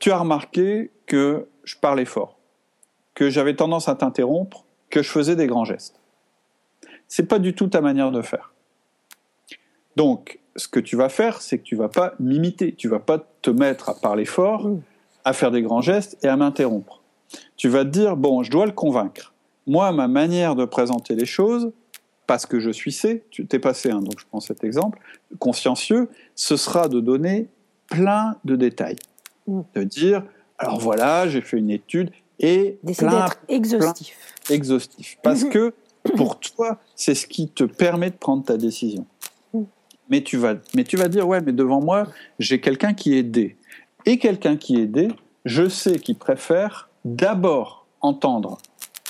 tu 0.00 0.10
as 0.10 0.18
remarqué 0.18 0.90
que 1.06 1.46
je 1.62 1.76
parlais 1.76 2.04
fort, 2.04 2.38
que 3.14 3.30
j'avais 3.30 3.54
tendance 3.54 3.88
à 3.88 3.94
t'interrompre, 3.94 4.64
que 4.88 5.02
je 5.02 5.10
faisais 5.10 5.36
des 5.36 5.46
grands 5.46 5.64
gestes. 5.64 6.00
C'est 7.06 7.26
pas 7.26 7.38
du 7.38 7.54
tout 7.54 7.68
ta 7.68 7.80
manière 7.80 8.10
de 8.10 8.22
faire. 8.22 8.52
Donc, 9.96 10.40
ce 10.56 10.68
que 10.68 10.80
tu 10.80 10.96
vas 10.96 11.08
faire, 11.08 11.40
c'est 11.40 11.58
que 11.58 11.62
tu 11.62 11.76
vas 11.76 11.88
pas 11.88 12.14
m'imiter, 12.18 12.74
tu 12.74 12.88
vas 12.88 12.98
pas 12.98 13.18
te 13.42 13.50
mettre 13.50 13.90
à 13.90 13.94
parler 13.94 14.24
fort, 14.24 14.68
à 15.24 15.32
faire 15.32 15.50
des 15.50 15.62
grands 15.62 15.82
gestes 15.82 16.16
et 16.24 16.28
à 16.28 16.36
m'interrompre. 16.36 17.02
Tu 17.56 17.68
vas 17.68 17.84
te 17.84 17.90
dire 17.90 18.16
bon, 18.16 18.42
je 18.42 18.50
dois 18.50 18.66
le 18.66 18.72
convaincre. 18.72 19.34
Moi, 19.66 19.92
ma 19.92 20.08
manière 20.08 20.56
de 20.56 20.64
présenter 20.64 21.14
les 21.14 21.26
choses, 21.26 21.70
parce 22.26 22.46
que 22.46 22.58
je 22.58 22.70
suis 22.70 22.92
C, 22.92 23.24
tu 23.30 23.46
t'es 23.46 23.58
passé 23.58 23.90
un, 23.90 24.00
donc 24.00 24.18
je 24.18 24.24
prends 24.24 24.40
cet 24.40 24.64
exemple, 24.64 24.98
consciencieux, 25.38 26.08
ce 26.34 26.56
sera 26.56 26.88
de 26.88 27.00
donner 27.00 27.48
plein 27.88 28.36
de 28.44 28.56
détails. 28.56 28.96
Mm. 29.50 29.62
de 29.74 29.82
dire 29.82 30.22
alors 30.58 30.78
voilà, 30.78 31.26
j'ai 31.28 31.40
fait 31.40 31.56
une 31.56 31.70
étude 31.70 32.10
et 32.38 32.78
plein, 32.98 33.26
exhaustif. 33.48 34.34
exhaustif. 34.50 35.18
Parce 35.22 35.44
que 35.44 35.72
pour 36.16 36.38
toi, 36.38 36.78
c'est 36.94 37.14
ce 37.14 37.26
qui 37.26 37.48
te 37.48 37.64
permet 37.64 38.10
de 38.10 38.16
prendre 38.16 38.44
ta 38.44 38.56
décision. 38.56 39.06
Mm. 39.52 39.62
Mais 40.10 40.22
tu 40.22 40.36
vas, 40.36 40.54
mais 40.74 40.84
tu 40.84 40.96
vas 40.96 41.08
dire 41.08 41.26
ouais, 41.26 41.40
mais 41.40 41.52
devant 41.52 41.80
moi, 41.80 42.06
j'ai 42.38 42.60
quelqu'un 42.60 42.94
qui 42.94 43.16
est 43.16 43.22
D. 43.22 43.56
Et 44.06 44.18
quelqu'un 44.18 44.56
qui 44.56 44.80
est 44.80 44.86
D, 44.86 45.08
je 45.44 45.68
sais 45.68 45.98
qu'il 45.98 46.16
préfère 46.16 46.88
d'abord 47.04 47.86
entendre 48.00 48.58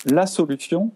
la 0.05 0.25
solution 0.25 0.91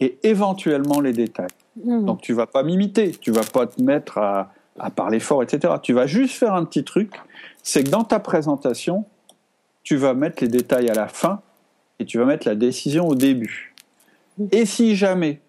et 0.00 0.18
éventuellement 0.22 1.00
les 1.00 1.12
détails. 1.12 1.46
Mm. 1.82 2.04
Donc 2.04 2.20
tu 2.20 2.32
vas 2.32 2.46
pas 2.46 2.62
m'imiter, 2.62 3.12
tu 3.12 3.30
vas 3.30 3.44
pas 3.44 3.66
te 3.66 3.80
mettre 3.80 4.18
à, 4.18 4.52
à 4.78 4.90
parler 4.90 5.20
fort, 5.20 5.42
etc. 5.42 5.74
Tu 5.82 5.92
vas 5.92 6.06
juste 6.06 6.34
faire 6.34 6.54
un 6.54 6.64
petit 6.64 6.84
truc, 6.84 7.12
c'est 7.64 7.82
que 7.82 7.88
dans 7.88 8.04
ta 8.04 8.20
présentation, 8.20 9.04
tu 9.82 9.96
vas 9.96 10.14
mettre 10.14 10.42
les 10.42 10.48
détails 10.48 10.88
à 10.90 10.94
la 10.94 11.08
fin 11.08 11.40
et 11.98 12.04
tu 12.04 12.18
vas 12.18 12.26
mettre 12.26 12.46
la 12.46 12.54
décision 12.54 13.08
au 13.08 13.14
début. 13.16 13.74
Et 14.52 14.66
si 14.66 14.94
jamais 14.94 15.40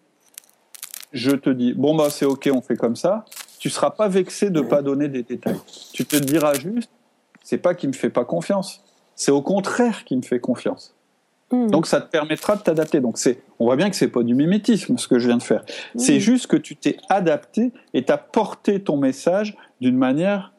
je 1.11 1.31
te 1.31 1.49
dis, 1.49 1.73
bon 1.73 1.95
bah 1.95 2.09
c'est 2.09 2.25
ok, 2.25 2.49
on 2.53 2.61
fait 2.61 2.77
comme 2.77 2.95
ça, 2.95 3.25
tu 3.59 3.69
seras 3.69 3.91
pas 3.91 4.07
vexé 4.07 4.49
de 4.49 4.61
pas 4.61 4.81
donner 4.81 5.07
des 5.07 5.23
détails. 5.23 5.59
Tu 5.93 6.05
te 6.05 6.15
diras 6.15 6.53
juste, 6.53 6.89
c'est 7.43 7.57
pas 7.57 7.75
qu'il 7.75 7.89
me 7.89 7.93
fait 7.93 8.09
pas 8.09 8.25
confiance, 8.25 8.83
c'est 9.15 9.31
au 9.31 9.41
contraire 9.41 10.05
qu'il 10.05 10.17
me 10.17 10.23
fait 10.23 10.39
confiance. 10.39 10.95
Hmm. 11.51 11.67
Donc 11.67 11.85
ça 11.85 12.01
te 12.01 12.09
permettra 12.09 12.55
de 12.55 12.61
t'adapter. 12.61 13.01
Donc 13.01 13.17
c'est, 13.17 13.41
on 13.59 13.65
voit 13.65 13.75
bien 13.75 13.89
que 13.89 13.95
c'est 13.95 14.07
pas 14.07 14.23
du 14.23 14.35
mimétisme 14.35 14.97
ce 14.97 15.07
que 15.07 15.19
je 15.19 15.27
viens 15.27 15.37
de 15.37 15.43
faire. 15.43 15.63
C'est 15.95 16.17
hmm. 16.17 16.19
juste 16.19 16.47
que 16.47 16.57
tu 16.57 16.75
t'es 16.75 16.97
adapté 17.09 17.71
et 17.93 18.03
t'as 18.03 18.17
porté 18.17 18.81
ton 18.81 18.97
message 18.97 19.55
d'une 19.81 19.97
manière 19.97 20.53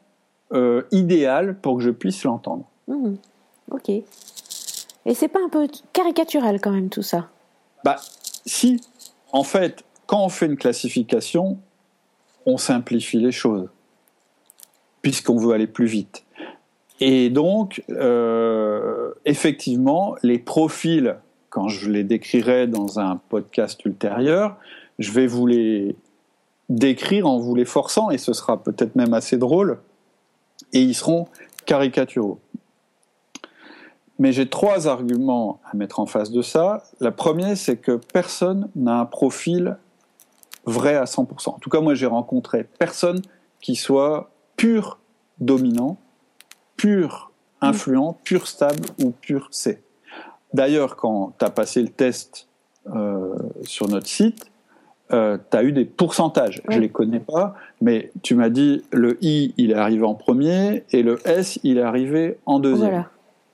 euh, 0.53 0.83
idéale 0.91 1.57
pour 1.61 1.77
que 1.77 1.83
je 1.83 1.89
puisse 1.89 2.23
l'entendre. 2.23 2.65
Hmm. 2.87 3.15
Ok. 3.71 3.89
Et 3.89 5.13
c'est 5.13 5.27
pas 5.27 5.39
un 5.43 5.49
peu 5.49 5.67
caricatural 5.93 6.59
quand 6.61 6.71
même 6.71 6.89
tout 6.89 7.03
ça? 7.03 7.29
Bah 7.83 7.97
si. 8.45 8.81
En 9.31 9.43
fait, 9.43 9.83
quand 10.05 10.23
on 10.23 10.29
fait 10.29 10.45
une 10.45 10.57
classification, 10.57 11.57
on 12.45 12.57
simplifie 12.57 13.19
les 13.19 13.31
choses 13.31 13.69
puisqu'on 15.01 15.37
veut 15.37 15.53
aller 15.53 15.67
plus 15.67 15.85
vite. 15.85 16.25
Et 16.99 17.29
donc, 17.29 17.83
euh, 17.89 19.13
effectivement, 19.25 20.15
les 20.23 20.39
profils, 20.39 21.15
quand 21.49 21.69
je 21.69 21.89
les 21.89 22.03
décrirai 22.03 22.67
dans 22.67 22.99
un 22.99 23.21
podcast 23.29 23.85
ultérieur, 23.85 24.57
je 24.99 25.11
vais 25.11 25.27
vous 25.27 25.45
les 25.47 25.95
décrire 26.69 27.27
en 27.27 27.37
vous 27.37 27.55
les 27.55 27.65
forçant, 27.65 28.09
et 28.09 28.17
ce 28.17 28.33
sera 28.33 28.61
peut-être 28.61 28.95
même 28.95 29.13
assez 29.13 29.37
drôle, 29.37 29.79
et 30.73 30.81
ils 30.81 30.95
seront 30.95 31.27
caricaturaux. 31.65 32.39
Mais 34.19 34.31
j'ai 34.31 34.49
trois 34.49 34.87
arguments 34.87 35.59
à 35.71 35.75
mettre 35.75 35.99
en 35.99 36.05
face 36.05 36.31
de 36.31 36.41
ça. 36.41 36.83
La 36.99 37.11
première, 37.11 37.55
c'est 37.55 37.77
que 37.77 37.99
personne 38.13 38.69
n'a 38.75 38.99
un 38.99 39.05
profil 39.05 39.77
vrai 40.65 40.95
à 40.95 41.03
100%. 41.03 41.49
En 41.49 41.59
tout 41.59 41.69
cas, 41.69 41.81
moi, 41.81 41.93
j'ai 41.93 42.07
rencontré 42.07 42.63
personne 42.63 43.21
qui 43.61 43.75
soit 43.75 44.31
pur 44.55 44.99
dominant 45.39 45.97
pur 46.77 47.31
influent, 47.59 48.17
pur 48.23 48.47
stable 48.47 48.85
ou 49.03 49.11
pur 49.11 49.49
C. 49.51 49.81
D'ailleurs, 50.53 50.95
quand 50.95 51.33
tu 51.37 51.43
as 51.43 51.49
passé 51.49 51.81
le 51.81 51.89
test 51.89 52.47
euh, 52.95 53.35
sur 53.63 53.89
notre 53.89 54.07
site, 54.07 54.45
euh, 55.13 55.37
tu 55.49 55.57
as 55.57 55.63
eu 55.63 55.71
des 55.71 55.85
pourcentages. 55.85 56.61
Je 56.69 56.75
ne 56.75 56.81
les 56.81 56.89
connais 56.89 57.19
pas, 57.19 57.55
mais 57.81 58.11
tu 58.23 58.35
m'as 58.35 58.49
dit 58.49 58.83
le 58.91 59.17
I, 59.23 59.53
il 59.57 59.71
est 59.71 59.75
arrivé 59.75 60.03
en 60.03 60.15
premier 60.15 60.83
et 60.91 61.03
le 61.03 61.19
S, 61.27 61.59
il 61.63 61.77
est 61.77 61.83
arrivé 61.83 62.37
en 62.45 62.59
deuxième. 62.59 63.05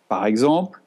Par 0.09 0.25
exemple, 0.25 0.79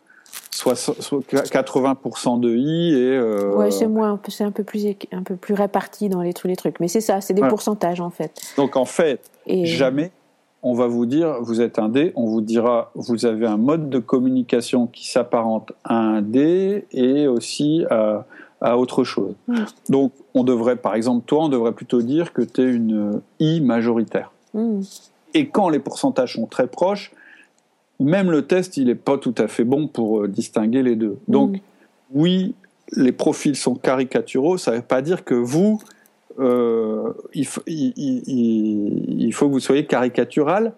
80% 0.53 2.41
de 2.41 2.51
I 2.51 2.95
et... 2.95 3.17
Euh... 3.17 3.55
Ouais, 3.55 3.71
c'est 3.71 3.87
moins, 3.87 4.19
c'est 4.29 4.45
un 4.45 4.51
peu 4.51 4.65
plus 4.65 4.87
un 5.13 5.23
peu 5.23 5.37
plus 5.37 5.55
réparti 5.55 6.09
dans 6.09 6.23
les, 6.23 6.33
tous 6.33 6.49
les 6.49 6.57
trucs, 6.57 6.81
mais 6.81 6.89
c'est 6.89 7.01
ça, 7.01 7.21
c'est 7.21 7.35
des 7.35 7.47
pourcentages 7.47 8.01
en 8.01 8.11
fait. 8.11 8.41
Donc 8.57 8.77
en 8.77 8.85
fait, 8.85 9.21
jamais 9.47 10.11
on 10.63 10.75
va 10.75 10.89
vous 10.89 11.07
dire, 11.07 11.37
vous 11.43 11.61
êtes 11.61 11.79
un 11.79 11.89
D, 11.89 12.13
on 12.17 12.27
vous 12.27 12.41
dira, 12.41 12.91
vous 12.97 13.25
avez 13.25 13.47
un 13.47 13.57
mode 13.57 13.89
de 13.89 14.01
communication 14.01 14.89
qui 14.89 15.09
s'apparente 15.09 15.73
à 15.85 15.95
un 15.95 16.23
D 16.23 16.87
et 16.91 17.29
aussi 17.29 17.85
à, 17.89 18.25
autre 18.63 19.05
chose. 19.05 19.35
Donc, 19.89 20.13
on 20.35 20.45
devrait, 20.45 20.77
par 20.77 20.95
exemple, 20.95 21.25
toi, 21.27 21.45
on 21.45 21.49
devrait 21.49 21.73
plutôt 21.73 22.03
dire 22.03 22.33
que 22.33 22.43
tu 22.43 22.63
es 22.63 22.65
une 22.65 23.21
I 23.39 23.61
majoritaire. 23.61 24.33
Et 25.35 25.49
quand 25.49 25.69
les 25.69 25.79
pourcentages 25.79 26.35
sont 26.35 26.47
très 26.47 26.67
proches, 26.67 27.13
même 28.01 28.31
le 28.31 28.47
test, 28.47 28.77
il 28.77 28.87
n'est 28.87 28.95
pas 28.95 29.19
tout 29.19 29.35
à 29.39 29.49
fait 29.49 29.65
bon 29.65 29.89
pour 29.89 30.23
euh, 30.23 30.29
distinguer 30.29 30.83
les 30.83 30.97
deux. 30.97 31.19
Donc, 31.29 31.61
oui, 32.13 32.55
les 32.93 33.13
profils 33.13 33.57
sont 33.57 33.75
caricaturaux, 33.75 34.59
ça 34.59 34.73
ne 34.73 34.77
veut 34.77 34.83
pas 34.83 35.03
dire 35.03 35.25
que 35.25 35.35
vous, 35.35 35.81
euh, 36.39 37.13
il, 37.35 37.47
faut 37.47 37.63
que 39.47 39.53
vous 39.53 39.61
soyez 39.61 39.87
caricatural 39.87 40.73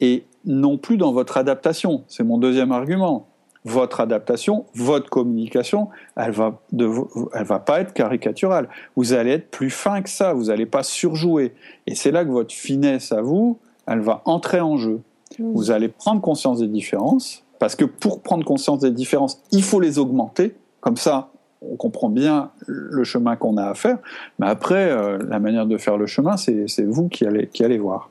et 0.00 0.24
non 0.44 0.78
plus 0.78 0.96
dans 0.96 1.12
votre 1.12 1.36
adaptation. 1.36 2.02
C'est 2.08 2.22
mon 2.22 2.38
deuxième 2.38 2.72
argument. 2.72 3.26
Votre 3.64 4.00
adaptation, 4.00 4.64
votre 4.74 5.10
communication, 5.10 5.88
elle 6.16 6.30
va, 6.30 6.60
elle 6.72 7.44
va 7.44 7.58
pas 7.58 7.80
être 7.80 7.92
caricaturale. 7.92 8.68
Vous 8.96 9.12
allez 9.12 9.32
être 9.32 9.50
plus 9.50 9.70
fin 9.70 10.00
que 10.00 10.08
ça. 10.08 10.32
Vous 10.32 10.44
n'allez 10.44 10.66
pas 10.66 10.82
surjouer. 10.82 11.54
Et 11.86 11.94
c'est 11.94 12.10
là 12.10 12.24
que 12.24 12.30
votre 12.30 12.54
finesse 12.54 13.12
à 13.12 13.20
vous, 13.20 13.58
elle 13.86 14.00
va 14.00 14.22
entrer 14.24 14.60
en 14.60 14.76
jeu. 14.76 15.00
Mmh. 15.38 15.52
Vous 15.52 15.70
allez 15.70 15.88
prendre 15.88 16.20
conscience 16.20 16.60
des 16.60 16.68
différences, 16.68 17.44
parce 17.58 17.76
que 17.76 17.84
pour 17.84 18.22
prendre 18.22 18.44
conscience 18.44 18.80
des 18.80 18.90
différences, 18.90 19.42
il 19.52 19.62
faut 19.62 19.80
les 19.80 19.98
augmenter. 19.98 20.54
Comme 20.80 20.96
ça, 20.96 21.30
on 21.62 21.76
comprend 21.76 22.08
bien 22.08 22.50
le 22.66 23.04
chemin 23.04 23.36
qu'on 23.36 23.56
a 23.58 23.64
à 23.64 23.74
faire, 23.74 23.98
mais 24.38 24.46
après, 24.46 24.90
euh, 24.90 25.18
la 25.28 25.38
manière 25.38 25.66
de 25.66 25.76
faire 25.76 25.98
le 25.98 26.06
chemin, 26.06 26.36
c'est 26.36 26.82
vous 26.84 27.08
qui 27.08 27.26
allez, 27.26 27.48
qui 27.48 27.64
allez 27.64 27.78
voir. 27.78 28.08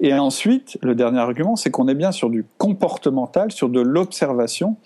Et 0.00 0.12
ensuite, 0.14 0.78
le 0.82 0.94
dernier 0.94 1.18
argument, 1.18 1.56
c'est 1.56 1.70
qu'on 1.70 1.88
est 1.88 1.94
bien 1.94 2.12
sur 2.12 2.30
du 2.30 2.44
comportemental, 2.58 3.50
sur 3.50 3.68
de 3.68 3.80
l'observation, 3.80 4.76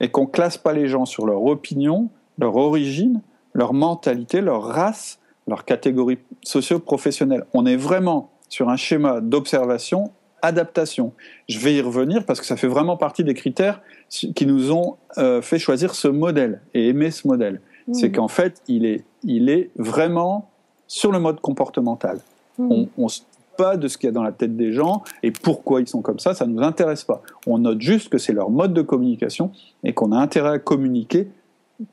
et 0.00 0.08
qu'on 0.08 0.26
classe 0.26 0.58
pas 0.58 0.72
les 0.72 0.88
gens 0.88 1.04
sur 1.04 1.26
leur 1.26 1.44
opinion, 1.44 2.08
leur 2.38 2.56
origine, 2.56 3.20
leur 3.54 3.72
mentalité, 3.72 4.40
leur 4.40 4.62
race, 4.62 5.18
leur 5.46 5.64
catégorie 5.64 6.18
socio-professionnelle. 6.42 7.44
On 7.54 7.66
est 7.66 7.76
vraiment 7.76 8.30
sur 8.48 8.68
un 8.68 8.76
schéma 8.76 9.20
d'observation, 9.20 10.10
adaptation. 10.42 11.12
Je 11.48 11.58
vais 11.58 11.74
y 11.74 11.80
revenir 11.80 12.24
parce 12.24 12.40
que 12.40 12.46
ça 12.46 12.56
fait 12.56 12.66
vraiment 12.66 12.96
partie 12.96 13.24
des 13.24 13.34
critères 13.34 13.80
qui 14.08 14.46
nous 14.46 14.72
ont 14.72 14.96
euh, 15.18 15.40
fait 15.42 15.58
choisir 15.58 15.94
ce 15.94 16.08
modèle 16.08 16.60
et 16.74 16.88
aimer 16.88 17.10
ce 17.10 17.26
modèle. 17.26 17.60
Mmh. 17.86 17.94
C'est 17.94 18.12
qu'en 18.12 18.28
fait, 18.28 18.62
il 18.68 18.84
est, 18.84 19.04
il 19.22 19.48
est 19.48 19.70
vraiment 19.76 20.50
sur 20.86 21.12
le 21.12 21.18
mode 21.18 21.40
comportemental. 21.40 22.20
Mmh. 22.58 22.84
On 22.98 23.04
ne 23.04 23.08
se 23.08 23.22
pas 23.56 23.76
de 23.76 23.88
ce 23.88 23.98
qu'il 23.98 24.08
y 24.08 24.10
a 24.10 24.12
dans 24.12 24.22
la 24.22 24.32
tête 24.32 24.56
des 24.56 24.72
gens 24.72 25.02
et 25.22 25.30
pourquoi 25.30 25.80
ils 25.80 25.88
sont 25.88 26.02
comme 26.02 26.18
ça, 26.18 26.34
ça 26.34 26.46
ne 26.46 26.52
nous 26.52 26.62
intéresse 26.62 27.04
pas. 27.04 27.22
On 27.46 27.58
note 27.58 27.80
juste 27.80 28.08
que 28.08 28.18
c'est 28.18 28.32
leur 28.32 28.50
mode 28.50 28.74
de 28.74 28.82
communication 28.82 29.50
et 29.84 29.92
qu'on 29.92 30.12
a 30.12 30.18
intérêt 30.18 30.50
à 30.50 30.58
communiquer 30.58 31.28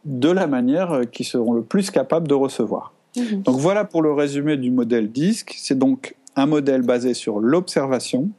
de 0.05 0.29
la 0.29 0.47
manière 0.47 0.91
euh, 0.91 1.03
qu'ils 1.03 1.25
seront 1.25 1.53
le 1.53 1.61
plus 1.61 1.91
capables 1.91 2.27
de 2.27 2.33
recevoir. 2.33 2.93
Mmh. 3.15 3.41
Donc 3.43 3.57
voilà 3.57 3.83
pour 3.83 4.01
le 4.01 4.13
résumé 4.13 4.57
du 4.57 4.71
modèle 4.71 5.11
DISC. 5.11 5.55
C'est 5.57 5.77
donc 5.77 6.15
un 6.35 6.45
modèle 6.45 6.81
basé 6.81 7.13
sur 7.13 7.39
l'observation, 7.39 8.29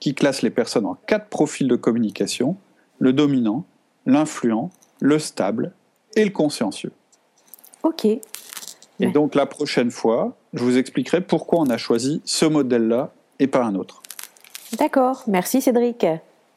qui 0.00 0.14
classe 0.14 0.42
les 0.42 0.50
personnes 0.50 0.86
en 0.86 0.96
quatre 1.06 1.28
profils 1.28 1.68
de 1.68 1.76
communication, 1.76 2.56
le 2.98 3.12
dominant, 3.12 3.64
l'influent, 4.06 4.70
le 5.00 5.18
stable 5.18 5.72
et 6.16 6.24
le 6.24 6.30
consciencieux. 6.30 6.92
Ok. 7.82 8.06
Et 9.00 9.08
donc 9.08 9.34
la 9.34 9.46
prochaine 9.46 9.90
fois, 9.90 10.36
je 10.54 10.62
vous 10.62 10.78
expliquerai 10.78 11.20
pourquoi 11.20 11.60
on 11.60 11.70
a 11.70 11.76
choisi 11.76 12.20
ce 12.24 12.44
modèle-là 12.44 13.10
et 13.38 13.46
pas 13.46 13.64
un 13.64 13.74
autre. 13.74 14.02
D'accord, 14.78 15.24
merci 15.26 15.60
Cédric. 15.60 16.06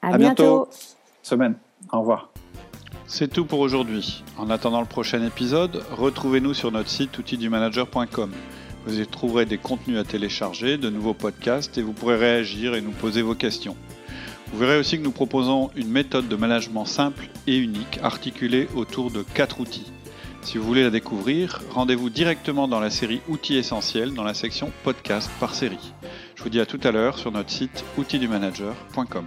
À, 0.02 0.18
bientôt. 0.18 0.70
Semaine. 1.24 1.56
Au 1.92 2.00
revoir. 2.00 2.30
C'est 3.08 3.28
tout 3.28 3.46
pour 3.46 3.60
aujourd'hui. 3.60 4.24
En 4.38 4.50
attendant 4.50 4.80
le 4.80 4.88
prochain 4.88 5.24
épisode, 5.26 5.84
retrouvez-nous 5.92 6.54
sur 6.54 6.72
notre 6.72 6.90
site 6.90 7.18
outildumanager.com. 7.18 8.32
Vous 8.86 9.00
y 9.00 9.08
trouverez 9.08 9.46
des 9.46 9.58
contenus 9.58 9.98
à 9.98 10.04
télécharger, 10.04 10.78
de 10.78 10.90
nouveaux 10.90 11.14
podcasts 11.14 11.78
et 11.78 11.82
vous 11.82 11.94
pourrez 11.94 12.16
réagir 12.16 12.76
et 12.76 12.82
nous 12.82 12.92
poser 12.92 13.22
vos 13.22 13.34
questions. 13.34 13.76
Vous 14.52 14.60
verrez 14.60 14.78
aussi 14.78 14.98
que 14.98 15.04
nous 15.04 15.12
proposons 15.12 15.72
une 15.76 15.90
méthode 15.90 16.28
de 16.28 16.36
management 16.36 16.86
simple 16.86 17.28
et 17.48 17.58
unique 17.58 18.00
articulée 18.04 18.68
autour 18.76 19.12
de 19.12 19.24
quatre 19.24 19.60
outils. 19.60 19.92
Si 20.46 20.60
vous 20.60 20.64
voulez 20.64 20.84
la 20.84 20.92
découvrir, 20.92 21.60
rendez-vous 21.72 22.12
directement 22.12 22.68
dans 22.68 22.80
la 22.80 22.92
série 22.92 23.20
Outils 23.30 23.58
essentiels 23.58 24.14
dans 24.14 24.24
la 24.24 24.36
section 24.36 24.72
Podcast 24.84 25.32
par 25.40 25.56
série. 25.56 25.92
Je 26.36 26.44
vous 26.44 26.50
dis 26.50 26.60
à 26.60 26.68
tout 26.68 26.80
à 26.84 26.92
l'heure 26.92 27.18
sur 27.18 27.32
notre 27.32 27.50
site 27.50 27.84
outildumanager.com. 27.98 29.26